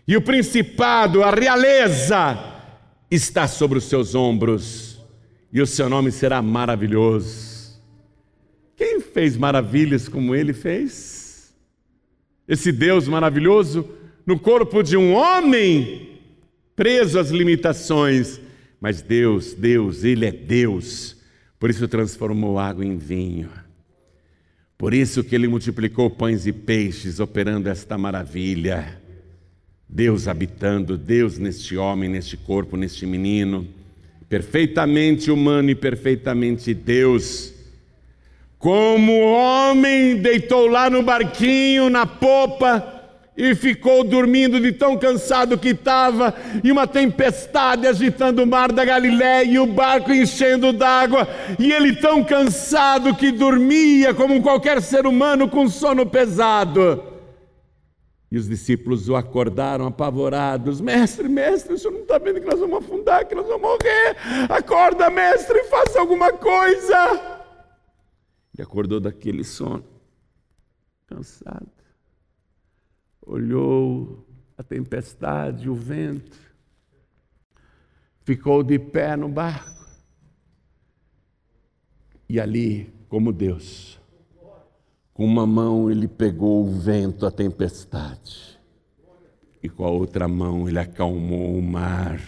E 0.07 0.17
o 0.17 0.23
principado, 0.23 1.25
a 1.25 1.33
realeza, 1.33 2.39
está 3.11 3.49
sobre 3.49 3.79
os 3.79 3.85
seus 3.85 4.15
ombros. 4.15 5.01
E 5.53 5.61
o 5.61 5.67
seu 5.67 5.89
nome 5.89 6.13
será 6.13 6.41
maravilhoso. 6.41 7.81
Quem 8.77 9.01
fez 9.01 9.37
maravilhas 9.37 10.09
como 10.09 10.37
ele 10.37 10.53
fez? 10.53 11.14
Esse 12.47 12.71
Deus 12.71 13.09
maravilhoso 13.09 13.89
no 14.27 14.39
corpo 14.39 14.83
de 14.83 14.97
um 14.97 15.15
homem 15.15 16.21
preso 16.77 17.19
às 17.19 17.31
limitações. 17.31 18.41
Mas 18.81 19.01
Deus, 19.01 19.55
Deus, 19.55 20.05
Ele 20.05 20.27
é 20.27 20.33
Deus. 20.33 21.17
Por 21.59 21.71
isso 21.71 21.89
transformou 21.89 22.59
água 22.59 22.85
em 22.85 22.99
vinho. 22.99 23.49
Por 24.77 24.93
isso 24.93 25.25
que 25.25 25.35
ele 25.35 25.49
multiplicou 25.49 26.11
pães 26.11 26.47
e 26.47 26.53
peixes, 26.53 27.21
operando 27.21 27.71
esta 27.71 27.97
maravilha. 27.97 29.01
Deus 29.89 30.29
habitando, 30.29 30.99
Deus 30.99 31.39
neste 31.39 31.77
homem, 31.77 32.11
neste 32.11 32.37
corpo, 32.37 32.77
neste 32.77 33.07
menino, 33.07 33.67
perfeitamente 34.29 35.31
humano 35.31 35.71
e 35.71 35.75
perfeitamente 35.75 36.75
Deus. 36.75 37.54
Como 38.65 39.21
homem 39.21 40.17
deitou 40.17 40.67
lá 40.67 40.89
no 40.89 41.03
barquinho, 41.03 41.91
na 41.91 42.07
popa, 42.07 42.83
e 43.37 43.55
ficou 43.55 44.03
dormindo 44.03 44.59
de 44.59 44.73
tão 44.73 44.97
cansado 44.97 45.59
que 45.59 45.69
estava, 45.69 46.33
e 46.65 46.73
uma 46.73 46.87
tempestade 46.87 47.87
agitando 47.87 48.43
o 48.43 48.47
mar 48.47 48.73
da 48.73 48.83
Galiléia 48.83 49.45
e 49.45 49.59
o 49.59 49.67
barco 49.67 50.15
enchendo 50.15 50.73
d'água, 50.73 51.29
e 51.59 51.71
ele 51.71 51.95
tão 51.97 52.25
cansado 52.25 53.15
que 53.15 53.31
dormia 53.31 54.15
como 54.15 54.41
qualquer 54.41 54.81
ser 54.81 55.07
humano 55.07 55.47
com 55.47 55.69
sono 55.69 56.07
pesado. 56.07 57.05
E 58.33 58.39
os 58.39 58.49
discípulos 58.49 59.11
o 59.11 59.15
acordaram 59.15 59.89
apavorados: 59.89 60.81
Mestre, 60.81 61.29
mestre, 61.29 61.75
o 61.75 61.79
senhor 61.79 61.93
não 61.93 62.01
está 62.01 62.17
vendo 62.17 62.41
que 62.41 62.47
nós 62.47 62.59
vamos 62.59 62.79
afundar, 62.79 63.27
que 63.27 63.35
nós 63.35 63.47
vamos 63.47 63.61
morrer? 63.61 64.17
Acorda, 64.49 65.11
mestre, 65.11 65.65
faça 65.65 66.01
alguma 66.01 66.33
coisa. 66.33 67.34
Ele 68.55 68.63
acordou 68.63 69.01
daquele 69.01 69.45
sono, 69.45 69.85
cansado 71.07 71.69
olhou 73.27 74.27
a 74.57 74.63
tempestade, 74.63 75.69
o 75.69 75.75
vento, 75.75 76.39
ficou 78.23 78.63
de 78.63 78.79
pé 78.79 79.17
no 79.17 79.29
barco. 79.29 79.73
E 82.29 82.41
ali, 82.41 82.93
como 83.09 83.33
Deus, 83.33 84.01
com 85.13 85.25
uma 85.25 85.47
mão 85.47 85.91
ele 85.91 86.09
pegou 86.09 86.65
o 86.65 86.71
vento, 86.71 87.27
a 87.27 87.31
tempestade, 87.31 88.59
e 89.63 89.69
com 89.69 89.85
a 89.85 89.91
outra 89.91 90.29
mão 90.29 90.69
ele 90.69 90.79
acalmou 90.79 91.57
o 91.57 91.63
mar. 91.63 92.21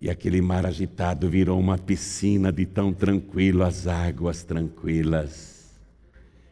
E 0.00 0.10
aquele 0.10 0.42
mar 0.42 0.66
agitado 0.66 1.28
virou 1.28 1.58
uma 1.58 1.78
piscina 1.78 2.52
de 2.52 2.66
tão 2.66 2.92
tranquilo, 2.92 3.62
as 3.62 3.86
águas 3.86 4.42
tranquilas. 4.42 5.74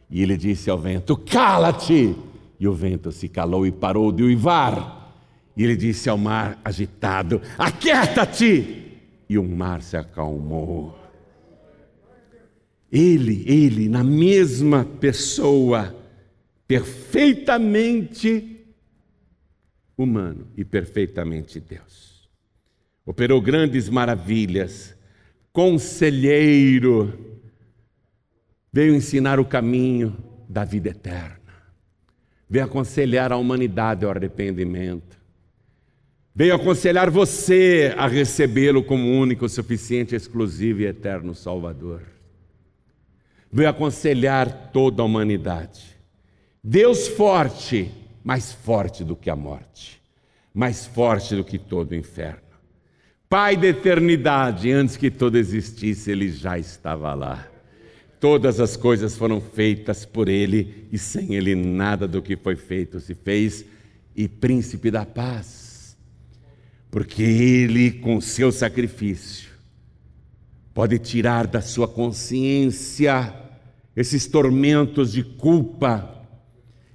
E 0.09 0.21
ele 0.21 0.35
disse 0.35 0.69
ao 0.69 0.79
vento: 0.79 1.15
Cala-te! 1.15 2.15
E 2.59 2.67
o 2.67 2.73
vento 2.73 3.11
se 3.11 3.27
calou 3.27 3.67
e 3.67 3.71
parou 3.71 4.11
de 4.11 4.23
uivar. 4.23 5.13
E 5.55 5.63
ele 5.63 5.75
disse 5.75 6.09
ao 6.09 6.17
mar 6.17 6.59
agitado: 6.65 7.41
Aquieta-te! 7.57 8.83
E 9.29 9.37
o 9.37 9.43
mar 9.43 9.81
se 9.81 9.95
acalmou. 9.95 10.97
Ele, 12.91 13.43
ele, 13.47 13.89
na 13.89 14.03
mesma 14.03 14.85
pessoa, 14.85 15.95
perfeitamente 16.67 18.65
humano 19.97 20.47
e 20.55 20.63
perfeitamente 20.63 21.59
Deus. 21.59 22.14
Operou 23.05 23.39
grandes 23.39 23.87
maravilhas, 23.87 24.95
conselheiro, 25.53 27.41
veio 28.73 28.95
ensinar 28.95 29.39
o 29.39 29.45
caminho 29.45 30.17
da 30.49 30.65
vida 30.65 30.89
eterna 30.89 31.45
veio 32.49 32.65
aconselhar 32.65 33.31
a 33.31 33.37
humanidade 33.37 34.05
ao 34.05 34.11
arrependimento. 34.11 35.17
Veio 36.33 36.55
aconselhar 36.55 37.09
você 37.09 37.93
a 37.97 38.07
recebê-lo 38.07 38.83
como 38.83 39.09
único, 39.19 39.47
suficiente, 39.47 40.15
exclusivo 40.15 40.81
e 40.81 40.85
eterno 40.85 41.33
Salvador. 41.33 42.01
Veio 43.51 43.69
aconselhar 43.69 44.71
toda 44.71 45.01
a 45.01 45.05
humanidade. 45.05 45.95
Deus 46.61 47.07
forte, 47.07 47.89
mais 48.23 48.51
forte 48.51 49.03
do 49.03 49.15
que 49.15 49.29
a 49.29 49.35
morte, 49.35 50.01
mais 50.53 50.85
forte 50.85 51.35
do 51.35 51.43
que 51.43 51.57
todo 51.57 51.91
o 51.91 51.95
inferno. 51.95 52.44
Pai 53.29 53.57
da 53.57 53.67
eternidade, 53.67 54.71
antes 54.71 54.97
que 54.97 55.09
todo 55.09 55.37
existisse, 55.37 56.11
ele 56.11 56.29
já 56.29 56.59
estava 56.59 57.13
lá. 57.13 57.47
Todas 58.19 58.59
as 58.59 58.77
coisas 58.77 59.17
foram 59.17 59.41
feitas 59.41 60.05
por 60.05 60.29
Ele 60.29 60.87
e 60.91 60.97
sem 60.97 61.35
Ele 61.35 61.53
nada 61.53 62.07
do 62.07 62.21
que 62.21 62.35
foi 62.35 62.55
feito 62.55 62.99
se 62.99 63.13
fez, 63.13 63.65
e 64.15 64.27
Príncipe 64.27 64.89
da 64.89 65.05
Paz, 65.05 65.97
porque 66.89 67.21
Ele, 67.21 67.91
com 67.91 68.21
seu 68.21 68.51
sacrifício, 68.51 69.49
pode 70.73 70.97
tirar 70.97 71.45
da 71.45 71.61
sua 71.61 71.87
consciência 71.87 73.33
esses 73.95 74.27
tormentos 74.27 75.11
de 75.11 75.23
culpa, 75.23 76.25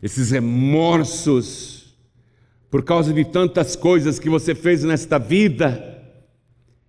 esses 0.02 0.30
remorsos, 0.30 1.94
por 2.70 2.82
causa 2.82 3.12
de 3.12 3.24
tantas 3.24 3.76
coisas 3.76 4.18
que 4.18 4.28
você 4.28 4.54
fez 4.54 4.84
nesta 4.84 5.18
vida. 5.18 5.89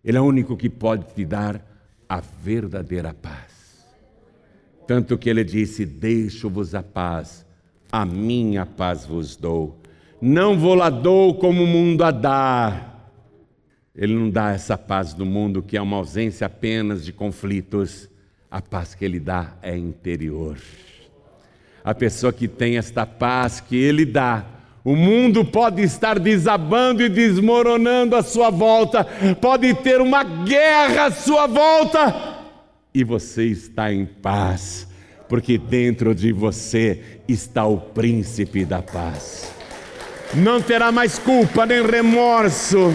Ele 0.04 0.18
é 0.18 0.22
o 0.22 0.26
único 0.26 0.58
que 0.58 0.70
pode 0.70 1.14
te 1.14 1.24
dar 1.24 1.64
a 2.10 2.20
verdadeira 2.20 3.14
paz. 3.14 3.86
Tanto 4.88 5.18
que 5.18 5.30
ele 5.30 5.44
disse: 5.44 5.86
Deixo-vos 5.86 6.76
a 6.76 6.84
paz, 6.84 7.46
a 7.92 8.06
minha 8.06 8.66
paz 8.66 9.06
vos 9.06 9.36
dou. 9.36 9.80
Não 10.22 10.58
vou 10.58 10.76
lá 10.76 10.90
dou 10.90 11.36
como 11.36 11.64
o 11.64 11.68
mundo 11.68 12.04
a 12.04 12.12
dá. 12.12 12.88
Ele 13.96 14.14
não 14.14 14.30
dá 14.30 14.52
essa 14.52 14.78
paz 14.78 15.14
do 15.14 15.26
mundo 15.26 15.62
que 15.62 15.78
é 15.78 15.82
uma 15.82 15.98
ausência 15.98 16.48
apenas 16.48 17.04
de 17.06 17.12
conflitos. 17.12 18.10
A 18.50 18.62
paz 18.62 18.94
que 18.94 19.06
ele 19.06 19.20
dá 19.20 19.56
é 19.62 19.78
interior. 19.78 20.58
A 21.84 21.96
pessoa 21.96 22.34
que 22.34 22.48
tem 22.48 22.78
esta 22.78 23.06
paz 23.06 23.60
que 23.60 23.76
ele 23.76 24.06
dá, 24.06 24.46
O 24.84 24.96
mundo 24.96 25.46
pode 25.46 25.84
estar 25.84 26.18
desabando 26.18 27.04
e 27.04 27.10
desmoronando 27.10 28.16
à 28.16 28.24
sua 28.24 28.50
volta, 28.50 29.04
pode 29.40 29.74
ter 29.76 30.02
uma 30.02 30.24
guerra 30.24 31.06
à 31.06 31.12
sua 31.12 31.46
volta, 31.46 32.32
e 32.94 33.04
você 33.04 33.46
está 33.46 33.94
em 33.94 34.06
paz, 34.06 34.88
porque 35.30 35.58
dentro 35.58 36.14
de 36.14 36.34
você 36.34 37.22
está 37.28 37.66
o 37.66 37.78
príncipe 37.78 38.66
da 38.66 38.82
paz. 38.82 39.54
Não 40.34 40.62
terá 40.62 40.92
mais 40.92 41.18
culpa, 41.18 41.66
nem 41.66 41.86
remorso, 41.86 42.94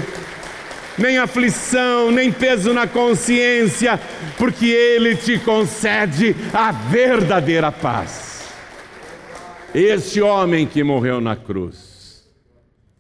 nem 0.99 1.19
aflição, 1.19 2.11
nem 2.11 2.33
peso 2.33 2.75
na 2.75 2.87
consciência, 2.87 3.99
porque 4.37 4.67
Ele 4.67 5.17
te 5.17 5.39
concede 5.39 6.37
a 6.53 6.73
verdadeira 6.73 7.71
paz. 7.71 8.26
Este 9.79 10.23
homem 10.23 10.67
que 10.67 10.83
morreu 10.83 11.21
na 11.21 11.37
cruz, 11.37 12.27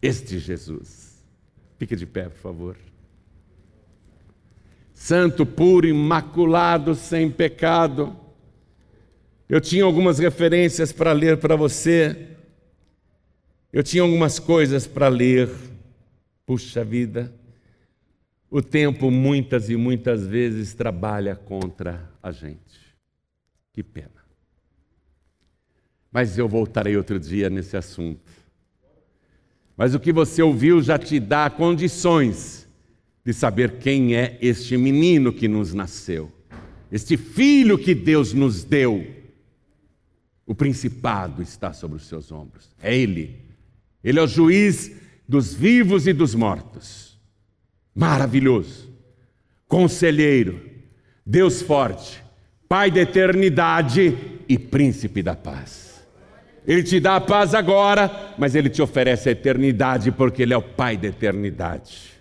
este 0.03 0.39
Jesus. 0.39 1.25
Fique 1.79 1.97
de 1.97 2.05
pé, 2.05 2.25
por 2.29 2.37
favor. 2.37 2.77
Santo, 4.93 5.47
puro, 5.47 5.87
imaculado, 5.87 6.95
sem 6.95 7.31
pecado. 7.31 8.15
Eu 9.49 9.59
tinha 9.59 9.85
algumas 9.85 10.19
referências 10.19 10.93
para 10.93 11.13
ler 11.13 11.39
para 11.39 11.57
você. 11.57 12.37
Eu 13.73 13.83
tinha 13.83 14.03
algumas 14.03 14.39
coisas 14.39 14.87
para 14.87 15.09
ler. 15.09 15.49
Puxa 16.45 16.85
vida. 16.85 17.33
O 18.51 18.61
tempo 18.61 19.11
muitas 19.11 19.71
e 19.71 19.77
muitas 19.77 20.27
vezes 20.27 20.75
trabalha 20.75 21.37
contra 21.37 22.13
a 22.23 22.31
gente. 22.31 22.95
Que 23.73 23.83
pena. 23.83 24.26
Mas 26.17 26.39
eu 26.39 26.49
voltarei 26.49 26.97
outro 26.97 27.21
dia 27.21 27.51
nesse 27.51 27.77
assunto. 27.77 28.33
Mas 29.77 29.95
o 29.95 30.01
que 30.01 30.11
você 30.11 30.41
ouviu 30.41 30.81
já 30.81 30.99
te 30.99 31.21
dá 31.21 31.51
condições 31.51 32.67
de 33.23 33.35
saber 33.35 33.73
quem 33.73 34.17
é 34.17 34.39
este 34.41 34.79
menino 34.79 35.31
que 35.31 35.47
nos 35.47 35.75
nasceu, 35.75 36.33
este 36.91 37.19
filho 37.19 37.77
que 37.77 37.95
Deus 37.95 38.33
nos 38.33 38.65
deu. 38.65 39.07
O 40.47 40.55
principado 40.55 41.43
está 41.43 41.75
sobre 41.75 41.99
os 41.99 42.07
seus 42.07 42.33
ombros. 42.33 42.71
É 42.83 42.97
Ele. 42.97 43.39
Ele 44.03 44.19
é 44.19 44.23
o 44.23 44.27
juiz 44.27 44.91
dos 45.29 45.53
vivos 45.53 46.07
e 46.07 46.15
dos 46.15 46.35
mortos. 46.35 47.21
Maravilhoso. 47.95 48.91
Conselheiro, 49.69 50.63
Deus 51.27 51.61
forte, 51.61 52.25
Pai 52.67 52.91
da 52.91 53.03
eternidade 53.03 54.17
e 54.49 54.59
príncipe 54.59 55.23
da 55.23 55.37
paz. 55.37 55.86
Ele 56.67 56.83
te 56.83 56.99
dá 56.99 57.17
a 57.17 57.21
paz 57.21 57.55
agora, 57.55 58.35
mas 58.37 58.55
ele 58.55 58.69
te 58.69 58.83
oferece 58.83 59.29
a 59.29 59.33
eternidade, 59.33 60.11
porque 60.11 60.43
ele 60.43 60.53
é 60.53 60.57
o 60.57 60.63
Pai 60.63 60.97
da 60.97 61.07
eternidade. 61.07 62.13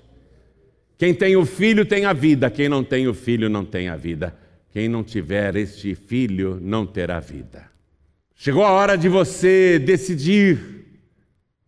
Quem 0.97 1.13
tem 1.13 1.35
o 1.35 1.45
filho 1.45 1.85
tem 1.85 2.05
a 2.05 2.13
vida, 2.13 2.49
quem 2.49 2.69
não 2.69 2.83
tem 2.83 3.07
o 3.07 3.13
filho 3.13 3.49
não 3.49 3.65
tem 3.65 3.89
a 3.89 3.95
vida. 3.95 4.37
Quem 4.71 4.89
não 4.89 5.03
tiver 5.03 5.55
este 5.55 5.95
filho 5.95 6.59
não 6.61 6.85
terá 6.85 7.19
vida. 7.19 7.65
Chegou 8.35 8.61
a 8.61 8.71
hora 8.71 8.97
de 8.97 9.07
você 9.07 9.79
decidir 9.79 10.59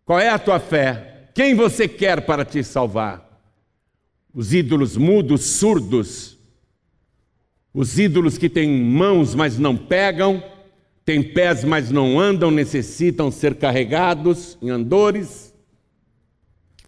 qual 0.03 0.19
é 0.19 0.29
a 0.29 0.37
tua 0.37 0.59
fé, 0.59 1.29
quem 1.33 1.55
você 1.55 1.87
quer 1.87 2.25
para 2.25 2.43
te 2.43 2.61
salvar. 2.63 3.25
Os 4.33 4.53
ídolos 4.53 4.97
mudos, 4.97 5.45
surdos, 5.45 6.37
os 7.73 7.97
ídolos 7.97 8.37
que 8.37 8.49
têm 8.49 8.69
mãos, 8.69 9.33
mas 9.33 9.57
não 9.57 9.75
pegam 9.77 10.43
têm 11.07 11.23
pés, 11.23 11.63
mas 11.63 11.89
não 11.89 12.19
andam, 12.19 12.51
necessitam 12.51 13.31
ser 13.31 13.55
carregados 13.55 14.57
em 14.61 14.69
andores. 14.69 15.55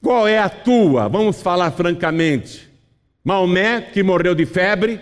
Qual 0.03 0.27
é 0.27 0.37
a 0.37 0.49
tua? 0.49 1.07
Vamos 1.07 1.41
falar 1.41 1.71
francamente. 1.71 2.69
Maomé, 3.23 3.79
que 3.79 4.03
morreu 4.03 4.35
de 4.35 4.45
febre, 4.45 4.99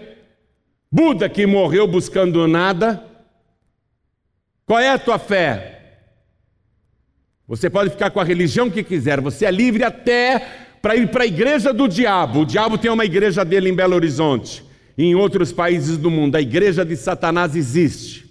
Buda, 0.92 1.28
que 1.28 1.48
morreu 1.48 1.88
buscando 1.88 2.48
nada. 2.48 3.04
Qual 4.68 4.80
é 4.80 4.90
a 4.90 5.00
tua 5.00 5.18
fé? 5.18 6.04
Você 7.48 7.72
pode 7.72 7.90
ficar 7.90 8.12
com 8.12 8.20
a 8.20 8.24
religião 8.24 8.70
que 8.70 8.84
quiser, 8.84 9.20
você 9.20 9.46
é 9.46 9.52
livre 9.52 9.84
até 9.84 10.48
para 10.80 10.96
ir 10.96 11.10
para 11.10 11.24
a 11.24 11.28
igreja 11.28 11.74
do 11.74 11.88
diabo. 11.88 12.42
O 12.42 12.46
diabo 12.46 12.78
tem 12.78 12.92
uma 12.92 13.06
igreja 13.06 13.44
dele 13.44 13.68
em 13.68 13.76
Belo 13.76 13.96
Horizonte 13.96 14.64
e 14.96 15.06
em 15.06 15.16
outros 15.16 15.52
países 15.52 15.98
do 15.98 16.12
mundo. 16.12 16.36
A 16.36 16.42
igreja 16.42 16.86
de 16.86 16.96
Satanás 16.96 17.56
existe. 17.56 18.27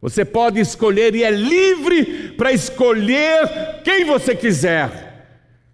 Você 0.00 0.24
pode 0.24 0.58
escolher 0.58 1.14
e 1.14 1.22
é 1.22 1.30
livre 1.30 2.32
para 2.36 2.52
escolher 2.52 3.80
quem 3.84 4.04
você 4.04 4.34
quiser. 4.34 5.26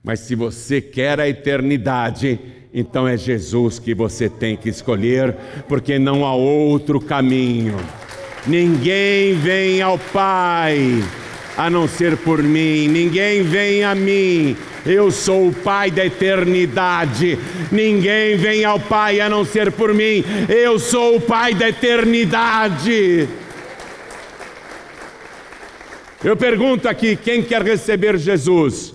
Mas 0.03 0.21
se 0.21 0.35
você 0.35 0.81
quer 0.81 1.21
a 1.21 1.29
eternidade, 1.29 2.39
então 2.75 3.07
é 3.07 3.17
Jesus 3.17 3.79
que 3.79 3.95
você 3.95 4.29
tem 4.29 4.57
que 4.57 4.69
escolher, 4.69 5.35
porque 5.69 5.99
não 5.99 6.25
há 6.25 6.35
outro 6.35 7.01
caminho. 7.01 7.77
Ninguém 8.47 9.35
vem 9.35 9.81
ao 9.81 9.99
Pai 9.99 11.03
a 11.57 11.71
não 11.71 11.89
ser 11.89 12.17
por 12.17 12.43
mim, 12.43 12.87
ninguém 12.89 13.43
vem 13.43 13.83
a 13.83 13.95
mim. 13.95 14.57
Eu 14.85 15.11
sou 15.11 15.49
o 15.49 15.53
Pai 15.53 15.91
da 15.91 16.05
eternidade. 16.05 17.39
Ninguém 17.73 18.37
vem 18.37 18.65
ao 18.65 18.79
Pai 18.79 19.21
a 19.21 19.29
não 19.29 19.45
ser 19.45 19.73
por 19.73 19.95
mim. 19.95 20.23
Eu 20.49 20.79
sou 20.79 21.17
o 21.17 21.21
Pai 21.21 21.55
da 21.55 21.69
eternidade. 21.69 23.29
Eu 26.25 26.37
pergunto 26.37 26.89
aqui: 26.89 27.17
quem 27.17 27.43
quer 27.43 27.63
receber 27.63 28.19
Jesus 28.19 28.95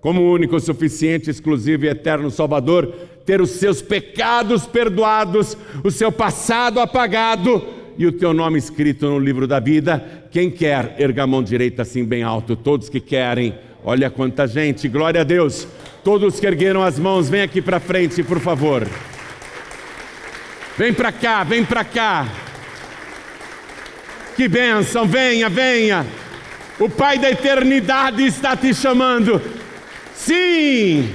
como 0.00 0.32
único, 0.32 0.58
suficiente, 0.58 1.28
exclusivo 1.28 1.84
e 1.84 1.88
eterno 1.88 2.30
Salvador, 2.30 2.86
ter 3.26 3.40
os 3.40 3.50
seus 3.50 3.82
pecados 3.82 4.66
perdoados, 4.66 5.56
o 5.84 5.90
seu 5.90 6.10
passado 6.10 6.80
apagado 6.80 7.62
e 7.98 8.06
o 8.06 8.12
teu 8.12 8.32
nome 8.32 8.58
escrito 8.58 9.06
no 9.06 9.18
livro 9.18 9.46
da 9.46 9.60
vida? 9.60 10.24
Quem 10.30 10.50
quer, 10.50 10.94
erga 10.98 11.24
a 11.24 11.26
mão 11.26 11.42
direita 11.42 11.82
assim 11.82 12.04
bem 12.04 12.22
alto, 12.22 12.56
todos 12.56 12.88
que 12.88 13.00
querem. 13.00 13.54
Olha 13.84 14.10
quanta 14.10 14.46
gente, 14.46 14.88
glória 14.88 15.20
a 15.20 15.24
Deus. 15.24 15.66
Todos 16.02 16.40
que 16.40 16.46
ergueram 16.46 16.82
as 16.82 16.98
mãos, 16.98 17.28
vem 17.28 17.42
aqui 17.42 17.60
para 17.60 17.78
frente, 17.78 18.22
por 18.22 18.40
favor. 18.40 18.86
Vem 20.78 20.94
para 20.94 21.12
cá, 21.12 21.44
vem 21.44 21.62
para 21.62 21.84
cá. 21.84 22.26
Que 24.34 24.48
bênção, 24.48 25.06
venha, 25.06 25.50
venha. 25.50 26.06
O 26.80 26.88
Pai 26.88 27.18
da 27.18 27.30
eternidade 27.30 28.24
está 28.24 28.56
te 28.56 28.72
chamando. 28.72 29.40
Sim, 30.14 31.10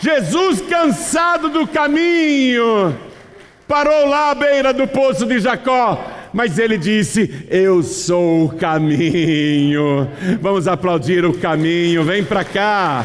Jesus, 0.00 0.60
cansado 0.62 1.48
do 1.48 1.64
caminho, 1.64 2.98
parou 3.68 4.08
lá 4.08 4.32
à 4.32 4.34
beira 4.34 4.72
do 4.72 4.88
poço 4.88 5.26
de 5.26 5.38
Jacó, 5.38 6.28
mas 6.32 6.58
ele 6.58 6.76
disse: 6.76 7.46
Eu 7.48 7.84
sou 7.84 8.46
o 8.46 8.56
caminho. 8.56 10.10
Vamos 10.40 10.66
aplaudir 10.66 11.24
o 11.24 11.34
caminho, 11.34 12.02
vem 12.02 12.24
para 12.24 12.42
cá. 12.42 13.04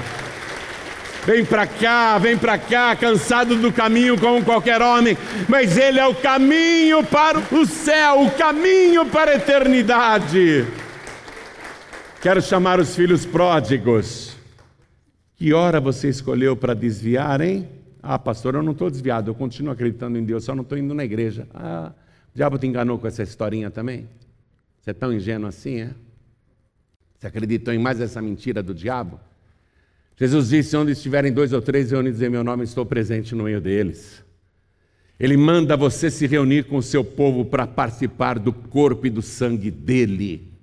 Vem 1.23 1.45
para 1.45 1.67
cá, 1.67 2.17
vem 2.17 2.35
para 2.35 2.57
cá, 2.57 2.95
cansado 2.95 3.55
do 3.57 3.71
caminho 3.71 4.19
como 4.19 4.43
qualquer 4.43 4.81
homem, 4.81 5.17
mas 5.47 5.75
ele 5.75 5.99
é 5.99 6.05
o 6.05 6.13
caminho 6.13 7.03
para 7.03 7.39
o 7.51 7.65
céu, 7.65 8.21
o 8.21 8.31
caminho 8.31 9.05
para 9.07 9.31
a 9.31 9.35
eternidade. 9.35 10.65
Quero 12.25 12.41
chamar 12.41 12.79
os 12.79 12.95
filhos 12.95 13.23
pródigos. 13.23 14.35
Que 15.35 15.53
hora 15.53 15.79
você 15.79 16.09
escolheu 16.09 16.57
para 16.57 16.73
desviar, 16.73 17.39
hein? 17.39 17.69
Ah, 18.01 18.17
pastor, 18.17 18.55
eu 18.55 18.63
não 18.63 18.71
estou 18.71 18.89
desviado, 18.89 19.29
eu 19.29 19.35
continuo 19.35 19.71
acreditando 19.71 20.17
em 20.17 20.23
Deus, 20.23 20.43
só 20.43 20.55
não 20.55 20.63
estou 20.63 20.75
indo 20.75 20.91
na 20.95 21.05
igreja. 21.05 21.47
Ah, 21.53 21.91
o 22.33 22.35
diabo 22.35 22.57
te 22.57 22.65
enganou 22.65 22.97
com 22.97 23.05
essa 23.05 23.21
historinha 23.21 23.69
também? 23.69 24.09
Você 24.81 24.89
é 24.89 24.93
tão 24.93 25.13
ingênuo 25.13 25.47
assim, 25.47 25.81
é? 25.81 25.91
Você 27.15 27.27
acreditou 27.27 27.71
em 27.71 27.77
mais 27.77 28.01
essa 28.01 28.19
mentira 28.23 28.63
do 28.63 28.73
diabo? 28.73 29.19
Jesus 30.17 30.49
disse: 30.49 30.75
Onde 30.75 30.93
estiverem 30.93 31.31
dois 31.31 31.53
ou 31.53 31.61
três 31.61 31.91
reunidos 31.91 32.17
dizer 32.17 32.31
meu 32.31 32.43
nome, 32.43 32.63
estou 32.63 32.87
presente 32.87 33.35
no 33.35 33.43
meio 33.43 33.61
deles. 33.61 34.23
Ele 35.19 35.37
manda 35.37 35.77
você 35.77 36.09
se 36.09 36.25
reunir 36.25 36.63
com 36.63 36.77
o 36.77 36.81
seu 36.81 37.03
povo 37.03 37.45
para 37.45 37.67
participar 37.67 38.39
do 38.39 38.51
corpo 38.51 39.05
e 39.05 39.11
do 39.11 39.21
sangue 39.21 39.69
dele 39.69 40.54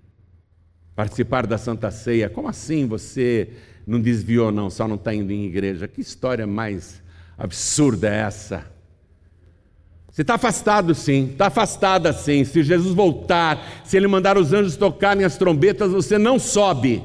participar 0.94 1.46
da 1.46 1.58
Santa 1.58 1.90
Ceia. 1.90 2.28
Como 2.28 2.48
assim 2.48 2.86
você 2.86 3.48
não 3.86 4.00
desviou, 4.00 4.52
não, 4.52 4.70
só 4.70 4.86
não 4.86 4.96
está 4.96 5.14
indo 5.14 5.32
em 5.32 5.44
igreja? 5.44 5.88
Que 5.88 6.00
história 6.00 6.46
mais 6.46 7.02
absurda 7.36 8.08
é 8.08 8.18
essa? 8.20 8.72
Você 10.10 10.20
está 10.20 10.34
afastado 10.34 10.94
sim, 10.94 11.30
está 11.32 11.46
afastada 11.46 12.12
sim. 12.12 12.44
Se 12.44 12.62
Jesus 12.62 12.94
voltar, 12.94 13.82
se 13.84 13.96
Ele 13.96 14.06
mandar 14.06 14.36
os 14.36 14.52
anjos 14.52 14.76
tocarem 14.76 15.24
as 15.24 15.38
trombetas, 15.38 15.90
você 15.90 16.18
não 16.18 16.38
sobe. 16.38 17.02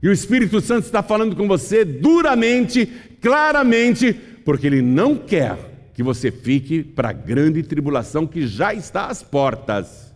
E 0.00 0.08
o 0.08 0.12
Espírito 0.12 0.60
Santo 0.60 0.84
está 0.84 1.02
falando 1.02 1.34
com 1.34 1.48
você 1.48 1.84
duramente, 1.84 2.86
claramente, 3.20 4.12
porque 4.44 4.68
Ele 4.68 4.80
não 4.80 5.16
quer 5.16 5.58
que 5.92 6.02
você 6.04 6.30
fique 6.30 6.84
para 6.84 7.08
a 7.08 7.12
grande 7.12 7.60
tribulação 7.64 8.24
que 8.24 8.46
já 8.46 8.72
está 8.72 9.06
às 9.06 9.20
portas. 9.20 10.07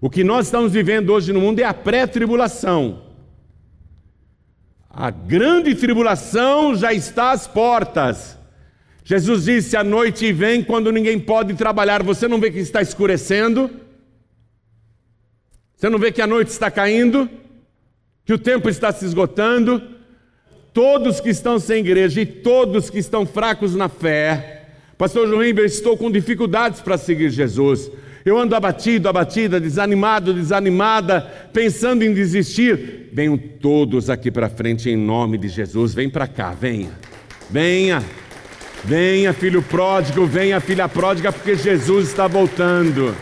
O 0.00 0.10
que 0.10 0.22
nós 0.22 0.46
estamos 0.46 0.72
vivendo 0.72 1.10
hoje 1.10 1.32
no 1.32 1.40
mundo 1.40 1.60
é 1.60 1.64
a 1.64 1.74
pré-tribulação. 1.74 3.02
A 4.88 5.10
grande 5.10 5.74
tribulação 5.74 6.76
já 6.76 6.92
está 6.92 7.32
às 7.32 7.46
portas. 7.46 8.38
Jesus 9.04 9.44
disse: 9.44 9.76
A 9.76 9.82
noite 9.82 10.32
vem 10.32 10.62
quando 10.62 10.92
ninguém 10.92 11.18
pode 11.18 11.54
trabalhar. 11.54 12.02
Você 12.02 12.28
não 12.28 12.38
vê 12.38 12.50
que 12.50 12.58
está 12.58 12.80
escurecendo? 12.80 13.70
Você 15.76 15.88
não 15.88 15.98
vê 15.98 16.12
que 16.12 16.22
a 16.22 16.26
noite 16.26 16.48
está 16.48 16.70
caindo? 16.70 17.28
Que 18.24 18.32
o 18.32 18.38
tempo 18.38 18.68
está 18.68 18.92
se 18.92 19.04
esgotando? 19.04 19.82
Todos 20.72 21.20
que 21.20 21.28
estão 21.28 21.58
sem 21.58 21.80
igreja 21.80 22.20
e 22.20 22.26
todos 22.26 22.88
que 22.88 22.98
estão 22.98 23.26
fracos 23.26 23.74
na 23.74 23.88
fé, 23.88 24.68
Pastor 24.96 25.28
João 25.28 25.42
eu 25.42 25.64
estou 25.64 25.96
com 25.96 26.10
dificuldades 26.10 26.80
para 26.80 26.96
seguir 26.96 27.30
Jesus. 27.30 27.90
Eu 28.24 28.38
ando 28.38 28.56
abatido, 28.56 29.06
abatida, 29.06 29.60
desanimado, 29.60 30.32
desanimada, 30.32 31.20
pensando 31.52 32.02
em 32.02 32.14
desistir. 32.14 33.10
Venham 33.12 33.36
todos 33.36 34.08
aqui 34.08 34.30
para 34.30 34.48
frente 34.48 34.88
em 34.88 34.96
nome 34.96 35.36
de 35.36 35.48
Jesus. 35.48 35.92
Vem 35.92 36.08
para 36.08 36.26
cá, 36.26 36.52
venha. 36.58 36.90
Venha. 37.50 38.02
Venha, 38.82 39.32
filho 39.32 39.62
pródigo, 39.62 40.26
venha, 40.26 40.60
filha 40.60 40.88
pródiga, 40.88 41.32
porque 41.32 41.54
Jesus 41.54 42.08
está 42.08 42.26
voltando. 42.26 43.14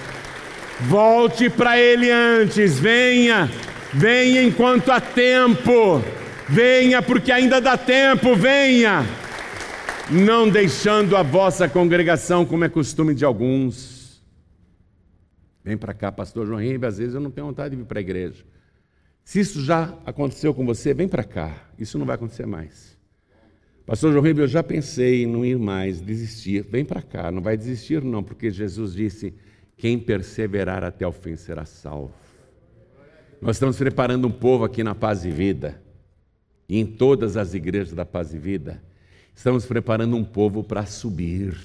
Volte 0.82 1.48
para 1.48 1.78
Ele 1.78 2.10
antes, 2.10 2.80
venha, 2.80 3.48
venha 3.92 4.42
enquanto 4.42 4.90
há 4.90 5.00
tempo, 5.00 6.02
venha, 6.48 7.00
porque 7.00 7.30
ainda 7.30 7.60
dá 7.60 7.76
tempo, 7.76 8.34
venha. 8.34 9.06
Não 10.10 10.48
deixando 10.48 11.16
a 11.16 11.22
vossa 11.22 11.68
congregação, 11.68 12.44
como 12.44 12.64
é 12.64 12.68
costume 12.68 13.14
de 13.14 13.24
alguns. 13.24 14.01
Vem 15.64 15.76
para 15.76 15.94
cá, 15.94 16.10
pastor 16.10 16.46
João 16.46 16.60
Ribe, 16.60 16.86
às 16.86 16.98
vezes 16.98 17.14
eu 17.14 17.20
não 17.20 17.30
tenho 17.30 17.46
vontade 17.46 17.70
de 17.70 17.82
vir 17.82 17.86
para 17.86 17.98
a 17.98 18.02
igreja. 18.02 18.44
Se 19.24 19.40
isso 19.40 19.62
já 19.64 19.96
aconteceu 20.04 20.52
com 20.52 20.66
você, 20.66 20.92
vem 20.92 21.06
para 21.06 21.22
cá, 21.22 21.70
isso 21.78 21.98
não 21.98 22.04
vai 22.04 22.16
acontecer 22.16 22.46
mais. 22.46 22.98
Pastor 23.86 24.12
João 24.12 24.24
Ribeiro, 24.24 24.44
eu 24.44 24.48
já 24.48 24.62
pensei 24.62 25.24
em 25.24 25.26
não 25.26 25.44
ir 25.44 25.58
mais, 25.58 26.00
desistir. 26.00 26.64
Vem 26.68 26.84
para 26.84 27.02
cá, 27.02 27.30
não 27.30 27.42
vai 27.42 27.56
desistir 27.56 28.02
não, 28.02 28.22
porque 28.22 28.50
Jesus 28.50 28.94
disse: 28.94 29.34
quem 29.76 29.98
perseverar 29.98 30.84
até 30.84 31.06
o 31.06 31.12
fim 31.12 31.36
será 31.36 31.64
salvo. 31.64 32.14
Nós 33.40 33.56
estamos 33.56 33.76
preparando 33.76 34.28
um 34.28 34.30
povo 34.30 34.64
aqui 34.64 34.84
na 34.84 34.94
Paz 34.94 35.24
e 35.24 35.30
Vida, 35.30 35.82
e 36.68 36.78
em 36.78 36.86
todas 36.86 37.36
as 37.36 37.54
igrejas 37.54 37.92
da 37.92 38.04
Paz 38.04 38.32
e 38.32 38.38
Vida, 38.38 38.80
estamos 39.34 39.66
preparando 39.66 40.16
um 40.16 40.24
povo 40.24 40.62
para 40.62 40.86
subir. 40.86 41.56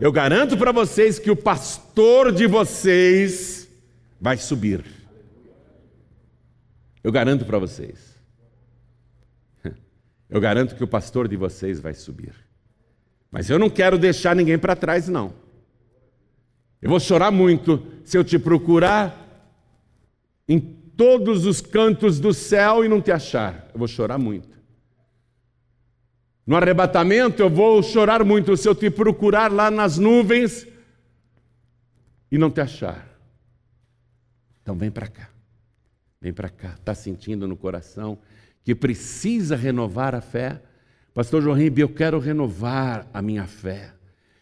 Eu 0.00 0.12
garanto 0.12 0.56
para 0.56 0.70
vocês 0.70 1.18
que 1.18 1.30
o 1.30 1.36
pastor 1.36 2.30
de 2.30 2.46
vocês 2.46 3.68
vai 4.20 4.36
subir. 4.36 4.84
Eu 7.02 7.10
garanto 7.10 7.44
para 7.44 7.58
vocês. 7.58 8.16
Eu 10.30 10.40
garanto 10.40 10.76
que 10.76 10.84
o 10.84 10.88
pastor 10.88 11.26
de 11.26 11.36
vocês 11.36 11.80
vai 11.80 11.94
subir. 11.94 12.34
Mas 13.30 13.50
eu 13.50 13.58
não 13.58 13.68
quero 13.68 13.98
deixar 13.98 14.34
ninguém 14.34 14.58
para 14.58 14.74
trás, 14.74 15.06
não. 15.06 15.34
Eu 16.80 16.88
vou 16.88 16.98
chorar 16.98 17.30
muito 17.30 17.86
se 18.04 18.16
eu 18.16 18.24
te 18.24 18.38
procurar 18.38 19.26
em 20.48 20.58
todos 20.58 21.44
os 21.44 21.60
cantos 21.60 22.18
do 22.18 22.32
céu 22.32 22.84
e 22.84 22.88
não 22.88 23.02
te 23.02 23.10
achar. 23.10 23.68
Eu 23.72 23.78
vou 23.78 23.88
chorar 23.88 24.16
muito. 24.16 24.47
No 26.48 26.56
arrebatamento, 26.56 27.42
eu 27.42 27.50
vou 27.50 27.82
chorar 27.82 28.24
muito 28.24 28.56
se 28.56 28.66
eu 28.66 28.74
te 28.74 28.88
procurar 28.88 29.52
lá 29.52 29.70
nas 29.70 29.98
nuvens 29.98 30.66
e 32.32 32.38
não 32.38 32.50
te 32.50 32.58
achar. 32.58 33.06
Então 34.62 34.74
vem 34.74 34.90
para 34.90 35.08
cá. 35.08 35.28
Vem 36.18 36.32
para 36.32 36.48
cá. 36.48 36.70
Está 36.70 36.94
sentindo 36.94 37.46
no 37.46 37.54
coração 37.54 38.16
que 38.64 38.74
precisa 38.74 39.56
renovar 39.56 40.14
a 40.14 40.22
fé. 40.22 40.62
Pastor 41.12 41.42
João 41.42 41.54
Ribe, 41.54 41.82
eu 41.82 41.88
quero 41.90 42.18
renovar 42.18 43.06
a 43.12 43.20
minha 43.20 43.46
fé. 43.46 43.92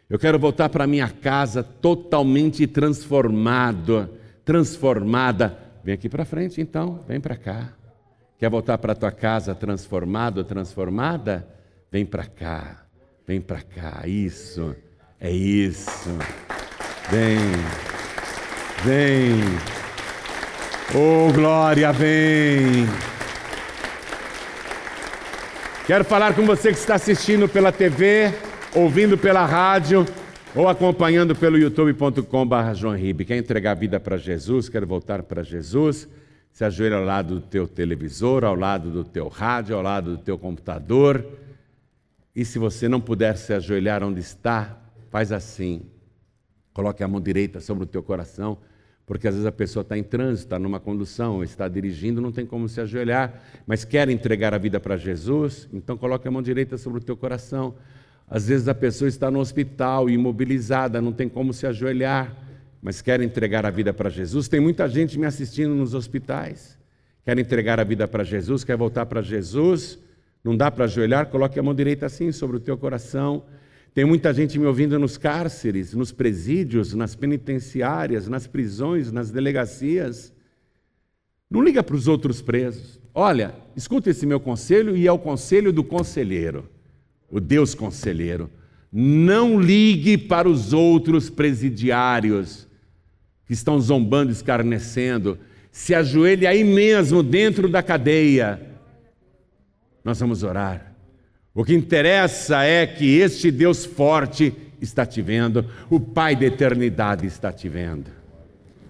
Eu 0.09 0.17
quero 0.17 0.39
voltar 0.39 0.69
para 0.69 0.87
minha 0.87 1.09
casa 1.09 1.65
totalmente 1.65 2.69
transformado, 2.69 4.09
transformada. 4.45 5.59
Vem 5.83 5.95
aqui 5.95 6.09
para 6.09 6.25
frente 6.25 6.61
então, 6.61 7.05
vem 7.09 7.21
para 7.21 7.37
cá. 7.37 7.73
Quer 8.39 8.49
voltar 8.49 8.79
para 8.79 8.95
tua 8.95 9.11
casa 9.11 9.57
transformado, 9.57 10.45
transformada? 10.45 11.56
Vem 11.97 12.05
para 12.05 12.27
cá. 12.27 12.85
Vem 13.27 13.41
para 13.41 13.63
cá. 13.63 14.07
Isso. 14.07 14.77
É 15.19 15.31
isso. 15.31 16.11
Vem. 17.11 17.39
Vem. 18.85 19.41
Oh, 20.95 21.33
glória, 21.33 21.91
vem. 21.95 22.87
Quero 25.87 26.05
falar 26.05 26.35
com 26.35 26.45
você 26.45 26.71
que 26.71 26.79
está 26.79 26.97
assistindo 26.97 27.49
pela 27.49 27.73
TV, 27.73 28.31
ouvindo 28.75 29.17
pela 29.17 29.47
rádio 29.47 30.05
ou 30.55 30.69
acompanhando 30.69 31.35
pelo 31.35 31.57
youtube.com.br 31.57 32.75
João 32.75 32.95
Ribe. 32.95 33.25
Quer 33.25 33.39
entregar 33.39 33.71
a 33.71 33.75
vida 33.75 33.99
para 33.99 34.19
Jesus, 34.19 34.69
quer 34.69 34.85
voltar 34.85 35.23
para 35.23 35.43
Jesus? 35.43 36.07
Se 36.53 36.63
ajoelha 36.63 36.97
ao 36.97 37.05
lado 37.05 37.37
do 37.37 37.41
teu 37.41 37.67
televisor, 37.67 38.45
ao 38.45 38.55
lado 38.55 38.91
do 38.91 39.03
teu 39.03 39.29
rádio, 39.29 39.75
ao 39.75 39.81
lado 39.81 40.19
do 40.19 40.19
teu 40.19 40.37
computador. 40.37 41.25
E 42.37 42.45
se 42.45 42.59
você 42.59 42.89
não 42.89 43.01
puder 43.01 43.37
se 43.37 43.53
ajoelhar 43.53 44.05
onde 44.05 44.21
está, 44.21 44.79
faz 45.11 45.33
assim. 45.33 45.91
Coloque 46.73 47.03
a 47.03 47.09
mão 47.09 47.21
direita 47.21 47.59
sobre 47.59 47.83
o 47.83 47.87
teu 47.87 48.03
coração 48.03 48.59
porque 49.07 49.29
às 49.29 49.35
vezes 49.35 49.47
a 49.47 49.53
pessoa 49.53 49.83
está 49.83 49.97
em 49.97 50.03
trânsito, 50.03 50.47
está 50.47 50.59
numa 50.59 50.81
condução, 50.81 51.45
está 51.45 51.69
dirigindo, 51.69 52.21
não 52.21 52.33
tem 52.33 52.45
como 52.45 52.69
se 52.69 52.81
ajoelhar, 52.81 53.41
mas 53.65 53.85
quer 53.85 54.09
entregar 54.09 54.53
a 54.53 54.59
vida 54.59 54.81
para 54.81 54.97
Jesus, 54.97 55.69
então 55.73 55.97
coloque 55.97 56.27
a 56.27 56.31
mão 56.31 56.43
direita 56.43 56.77
sobre 56.77 56.99
o 56.99 57.03
teu 57.03 57.17
coração. 57.17 57.77
Às 58.29 58.49
vezes 58.49 58.67
a 58.67 58.75
pessoa 58.75 59.09
está 59.09 59.31
no 59.31 59.39
hospital, 59.39 60.11
imobilizada, 60.11 61.01
não 61.01 61.13
tem 61.13 61.29
como 61.29 61.53
se 61.53 61.65
ajoelhar, 61.69 62.37
mas 62.83 63.01
quer 63.01 63.21
entregar 63.21 63.65
a 63.65 63.71
vida 63.71 63.95
para 63.95 64.11
Jesus. 64.11 64.49
Tem 64.49 64.59
muita 64.59 64.89
gente 64.89 65.17
me 65.17 65.25
assistindo 65.25 65.73
nos 65.73 65.95
hospitais, 65.95 66.77
quer 67.25 67.39
entregar 67.39 67.79
a 67.79 67.85
vida 67.85 68.09
para 68.09 68.25
Jesus, 68.25 68.65
quer 68.65 68.77
voltar 68.77 69.07
para 69.07 69.23
Jesus, 69.23 70.01
não 70.47 70.57
dá 70.57 70.71
para 70.71 70.85
ajoelhar, 70.85 71.27
coloque 71.27 71.59
a 71.59 71.63
mão 71.63 71.75
direita 71.75 72.07
assim 72.07 72.31
sobre 72.31 72.57
o 72.57 72.61
teu 72.61 72.79
coração. 72.79 73.43
Tem 73.93 74.05
muita 74.05 74.33
gente 74.33 74.61
me 74.61 74.65
ouvindo 74.65 74.97
nos 74.97 75.19
cárceres, 75.19 75.93
nos 75.93 76.13
presídios, 76.13 76.95
nas 76.95 77.17
penitenciárias, 77.17 78.29
nas 78.29 78.47
prisões, 78.47 79.11
nas 79.11 79.33
delegacias. 79.33 80.33
Não 81.51 81.61
liga 81.61 81.83
para 81.83 81.97
os 81.97 82.07
outros 82.07 82.41
presos. 82.41 83.01
Olha, 83.13 83.57
escuta 83.75 84.09
esse 84.11 84.25
meu 84.25 84.39
conselho 84.39 84.97
e 84.97 85.05
é 85.05 85.11
o 85.11 85.19
conselho 85.19 85.73
do 85.73 85.83
conselheiro, 85.83 86.69
o 87.29 87.41
Deus 87.41 87.75
conselheiro. 87.75 88.49
Não 88.93 89.61
ligue 89.61 90.17
para 90.17 90.49
os 90.49 90.73
outros 90.73 91.29
presidiários 91.29 92.69
que 93.47 93.53
estão 93.53 93.81
zombando, 93.81 94.31
escarnecendo. 94.31 95.41
Se 95.73 95.93
ajoelhe 95.93 96.47
aí 96.47 96.63
mesmo, 96.63 97.21
dentro 97.21 97.69
da 97.69 97.83
cadeia. 97.83 98.76
Nós 100.07 100.21
vamos 100.21 100.45
orar. 100.45 100.95
O 101.53 101.65
que 101.65 101.75
interessa 101.75 102.63
é 102.63 102.87
que 102.87 103.19
este 103.19 103.51
Deus 103.51 103.85
forte 103.85 104.55
está 104.81 105.05
te 105.05 105.21
vendo, 105.21 105.67
o 105.91 105.99
Pai 105.99 106.37
da 106.37 106.47
eternidade 106.47 107.27
está 107.27 107.53
te 107.53 107.69
vendo. 107.69 108.09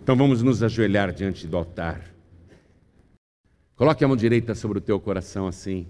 Então 0.02 0.14
vamos 0.14 0.42
nos 0.42 0.62
ajoelhar 0.62 1.14
diante 1.14 1.46
do 1.46 1.56
altar. 1.56 2.02
Coloque 3.76 4.04
a 4.04 4.08
mão 4.08 4.14
direita 4.14 4.54
sobre 4.54 4.76
o 4.76 4.80
teu 4.80 5.00
coração 5.00 5.46
assim 5.46 5.86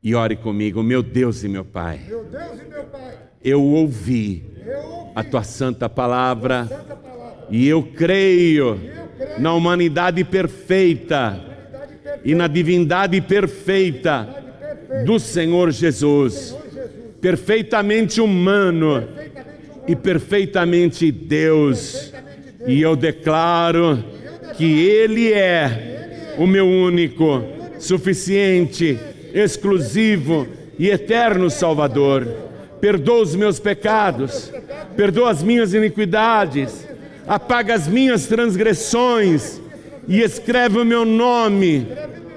e 0.00 0.14
ore 0.14 0.36
comigo, 0.36 0.84
meu 0.84 1.02
Deus 1.02 1.42
e 1.42 1.48
meu 1.48 1.64
Pai. 1.64 2.02
Meu 2.06 2.22
Deus 2.22 2.60
e 2.60 2.64
meu 2.68 2.84
Pai. 2.84 3.18
Eu 3.42 3.60
ouvi, 3.60 4.44
eu 4.64 4.78
ouvi 4.78 5.12
a 5.16 5.24
tua 5.24 5.42
santa 5.42 5.88
palavra, 5.88 6.64
santa 6.64 6.94
palavra. 6.94 7.46
e 7.50 7.66
eu 7.66 7.82
creio, 7.82 8.76
eu 8.76 9.08
creio 9.16 9.40
na 9.40 9.52
humanidade 9.52 10.22
perfeita. 10.22 11.47
E 12.24 12.34
na 12.34 12.46
divindade 12.46 13.20
perfeita 13.20 14.28
do 15.04 15.18
Senhor 15.18 15.70
Jesus, 15.70 16.56
perfeitamente 17.20 18.20
humano 18.20 19.06
e 19.86 19.94
perfeitamente 19.94 21.10
Deus. 21.10 22.12
E 22.66 22.80
eu 22.82 22.96
declaro 22.96 24.04
que 24.56 24.86
Ele 24.86 25.32
é 25.32 26.34
o 26.38 26.46
meu 26.46 26.66
único, 26.66 27.42
suficiente, 27.78 28.98
exclusivo 29.32 30.46
e 30.78 30.90
eterno 30.90 31.50
Salvador. 31.50 32.26
Perdoa 32.80 33.22
os 33.22 33.34
meus 33.34 33.58
pecados, 33.58 34.52
perdoa 34.96 35.30
as 35.30 35.42
minhas 35.42 35.74
iniquidades, 35.74 36.86
apaga 37.26 37.74
as 37.74 37.88
minhas 37.88 38.26
transgressões 38.26 39.60
e 40.08 40.22
escreve 40.22 40.78
o 40.78 40.84
meu 40.84 41.04
nome 41.04 41.86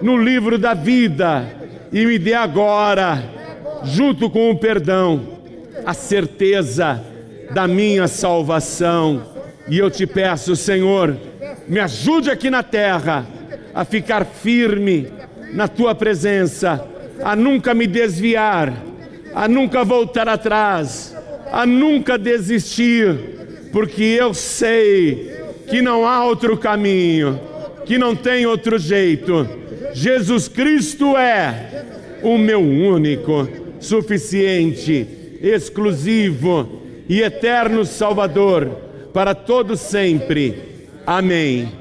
no 0.01 0.17
livro 0.17 0.57
da 0.57 0.73
vida 0.73 1.47
e 1.91 2.05
me 2.05 2.19
dê 2.19 2.33
agora, 2.33 3.23
junto 3.83 4.29
com 4.29 4.51
o 4.51 4.57
perdão, 4.57 5.21
a 5.85 5.93
certeza 5.93 7.01
da 7.53 7.67
minha 7.67 8.07
salvação. 8.07 9.23
E 9.67 9.77
eu 9.77 9.89
te 9.89 10.05
peço, 10.05 10.55
Senhor, 10.55 11.15
me 11.67 11.79
ajude 11.79 12.29
aqui 12.29 12.49
na 12.49 12.61
terra 12.61 13.25
a 13.73 13.85
ficar 13.85 14.25
firme, 14.25 15.07
na 15.53 15.67
tua 15.67 15.95
presença, 15.95 16.85
a 17.23 17.35
nunca 17.35 17.73
me 17.73 17.87
desviar, 17.87 18.73
a 19.33 19.47
nunca 19.47 19.83
voltar 19.83 20.27
atrás, 20.27 21.15
a 21.51 21.65
nunca 21.65 22.17
desistir, 22.17 23.69
porque 23.71 24.03
eu 24.03 24.33
sei 24.33 25.31
que 25.69 25.81
não 25.81 26.05
há 26.05 26.23
outro 26.25 26.57
caminho, 26.57 27.39
que 27.85 27.97
não 27.97 28.15
tem 28.15 28.45
outro 28.45 28.77
jeito. 28.77 29.47
Jesus 29.93 30.47
Cristo 30.47 31.17
é 31.17 31.83
o 32.23 32.37
meu 32.37 32.61
único, 32.61 33.47
suficiente, 33.79 35.07
exclusivo 35.41 36.81
e 37.09 37.21
eterno 37.21 37.83
Salvador 37.85 38.69
para 39.13 39.35
todo 39.35 39.75
sempre. 39.75 40.55
Amém. 41.05 41.80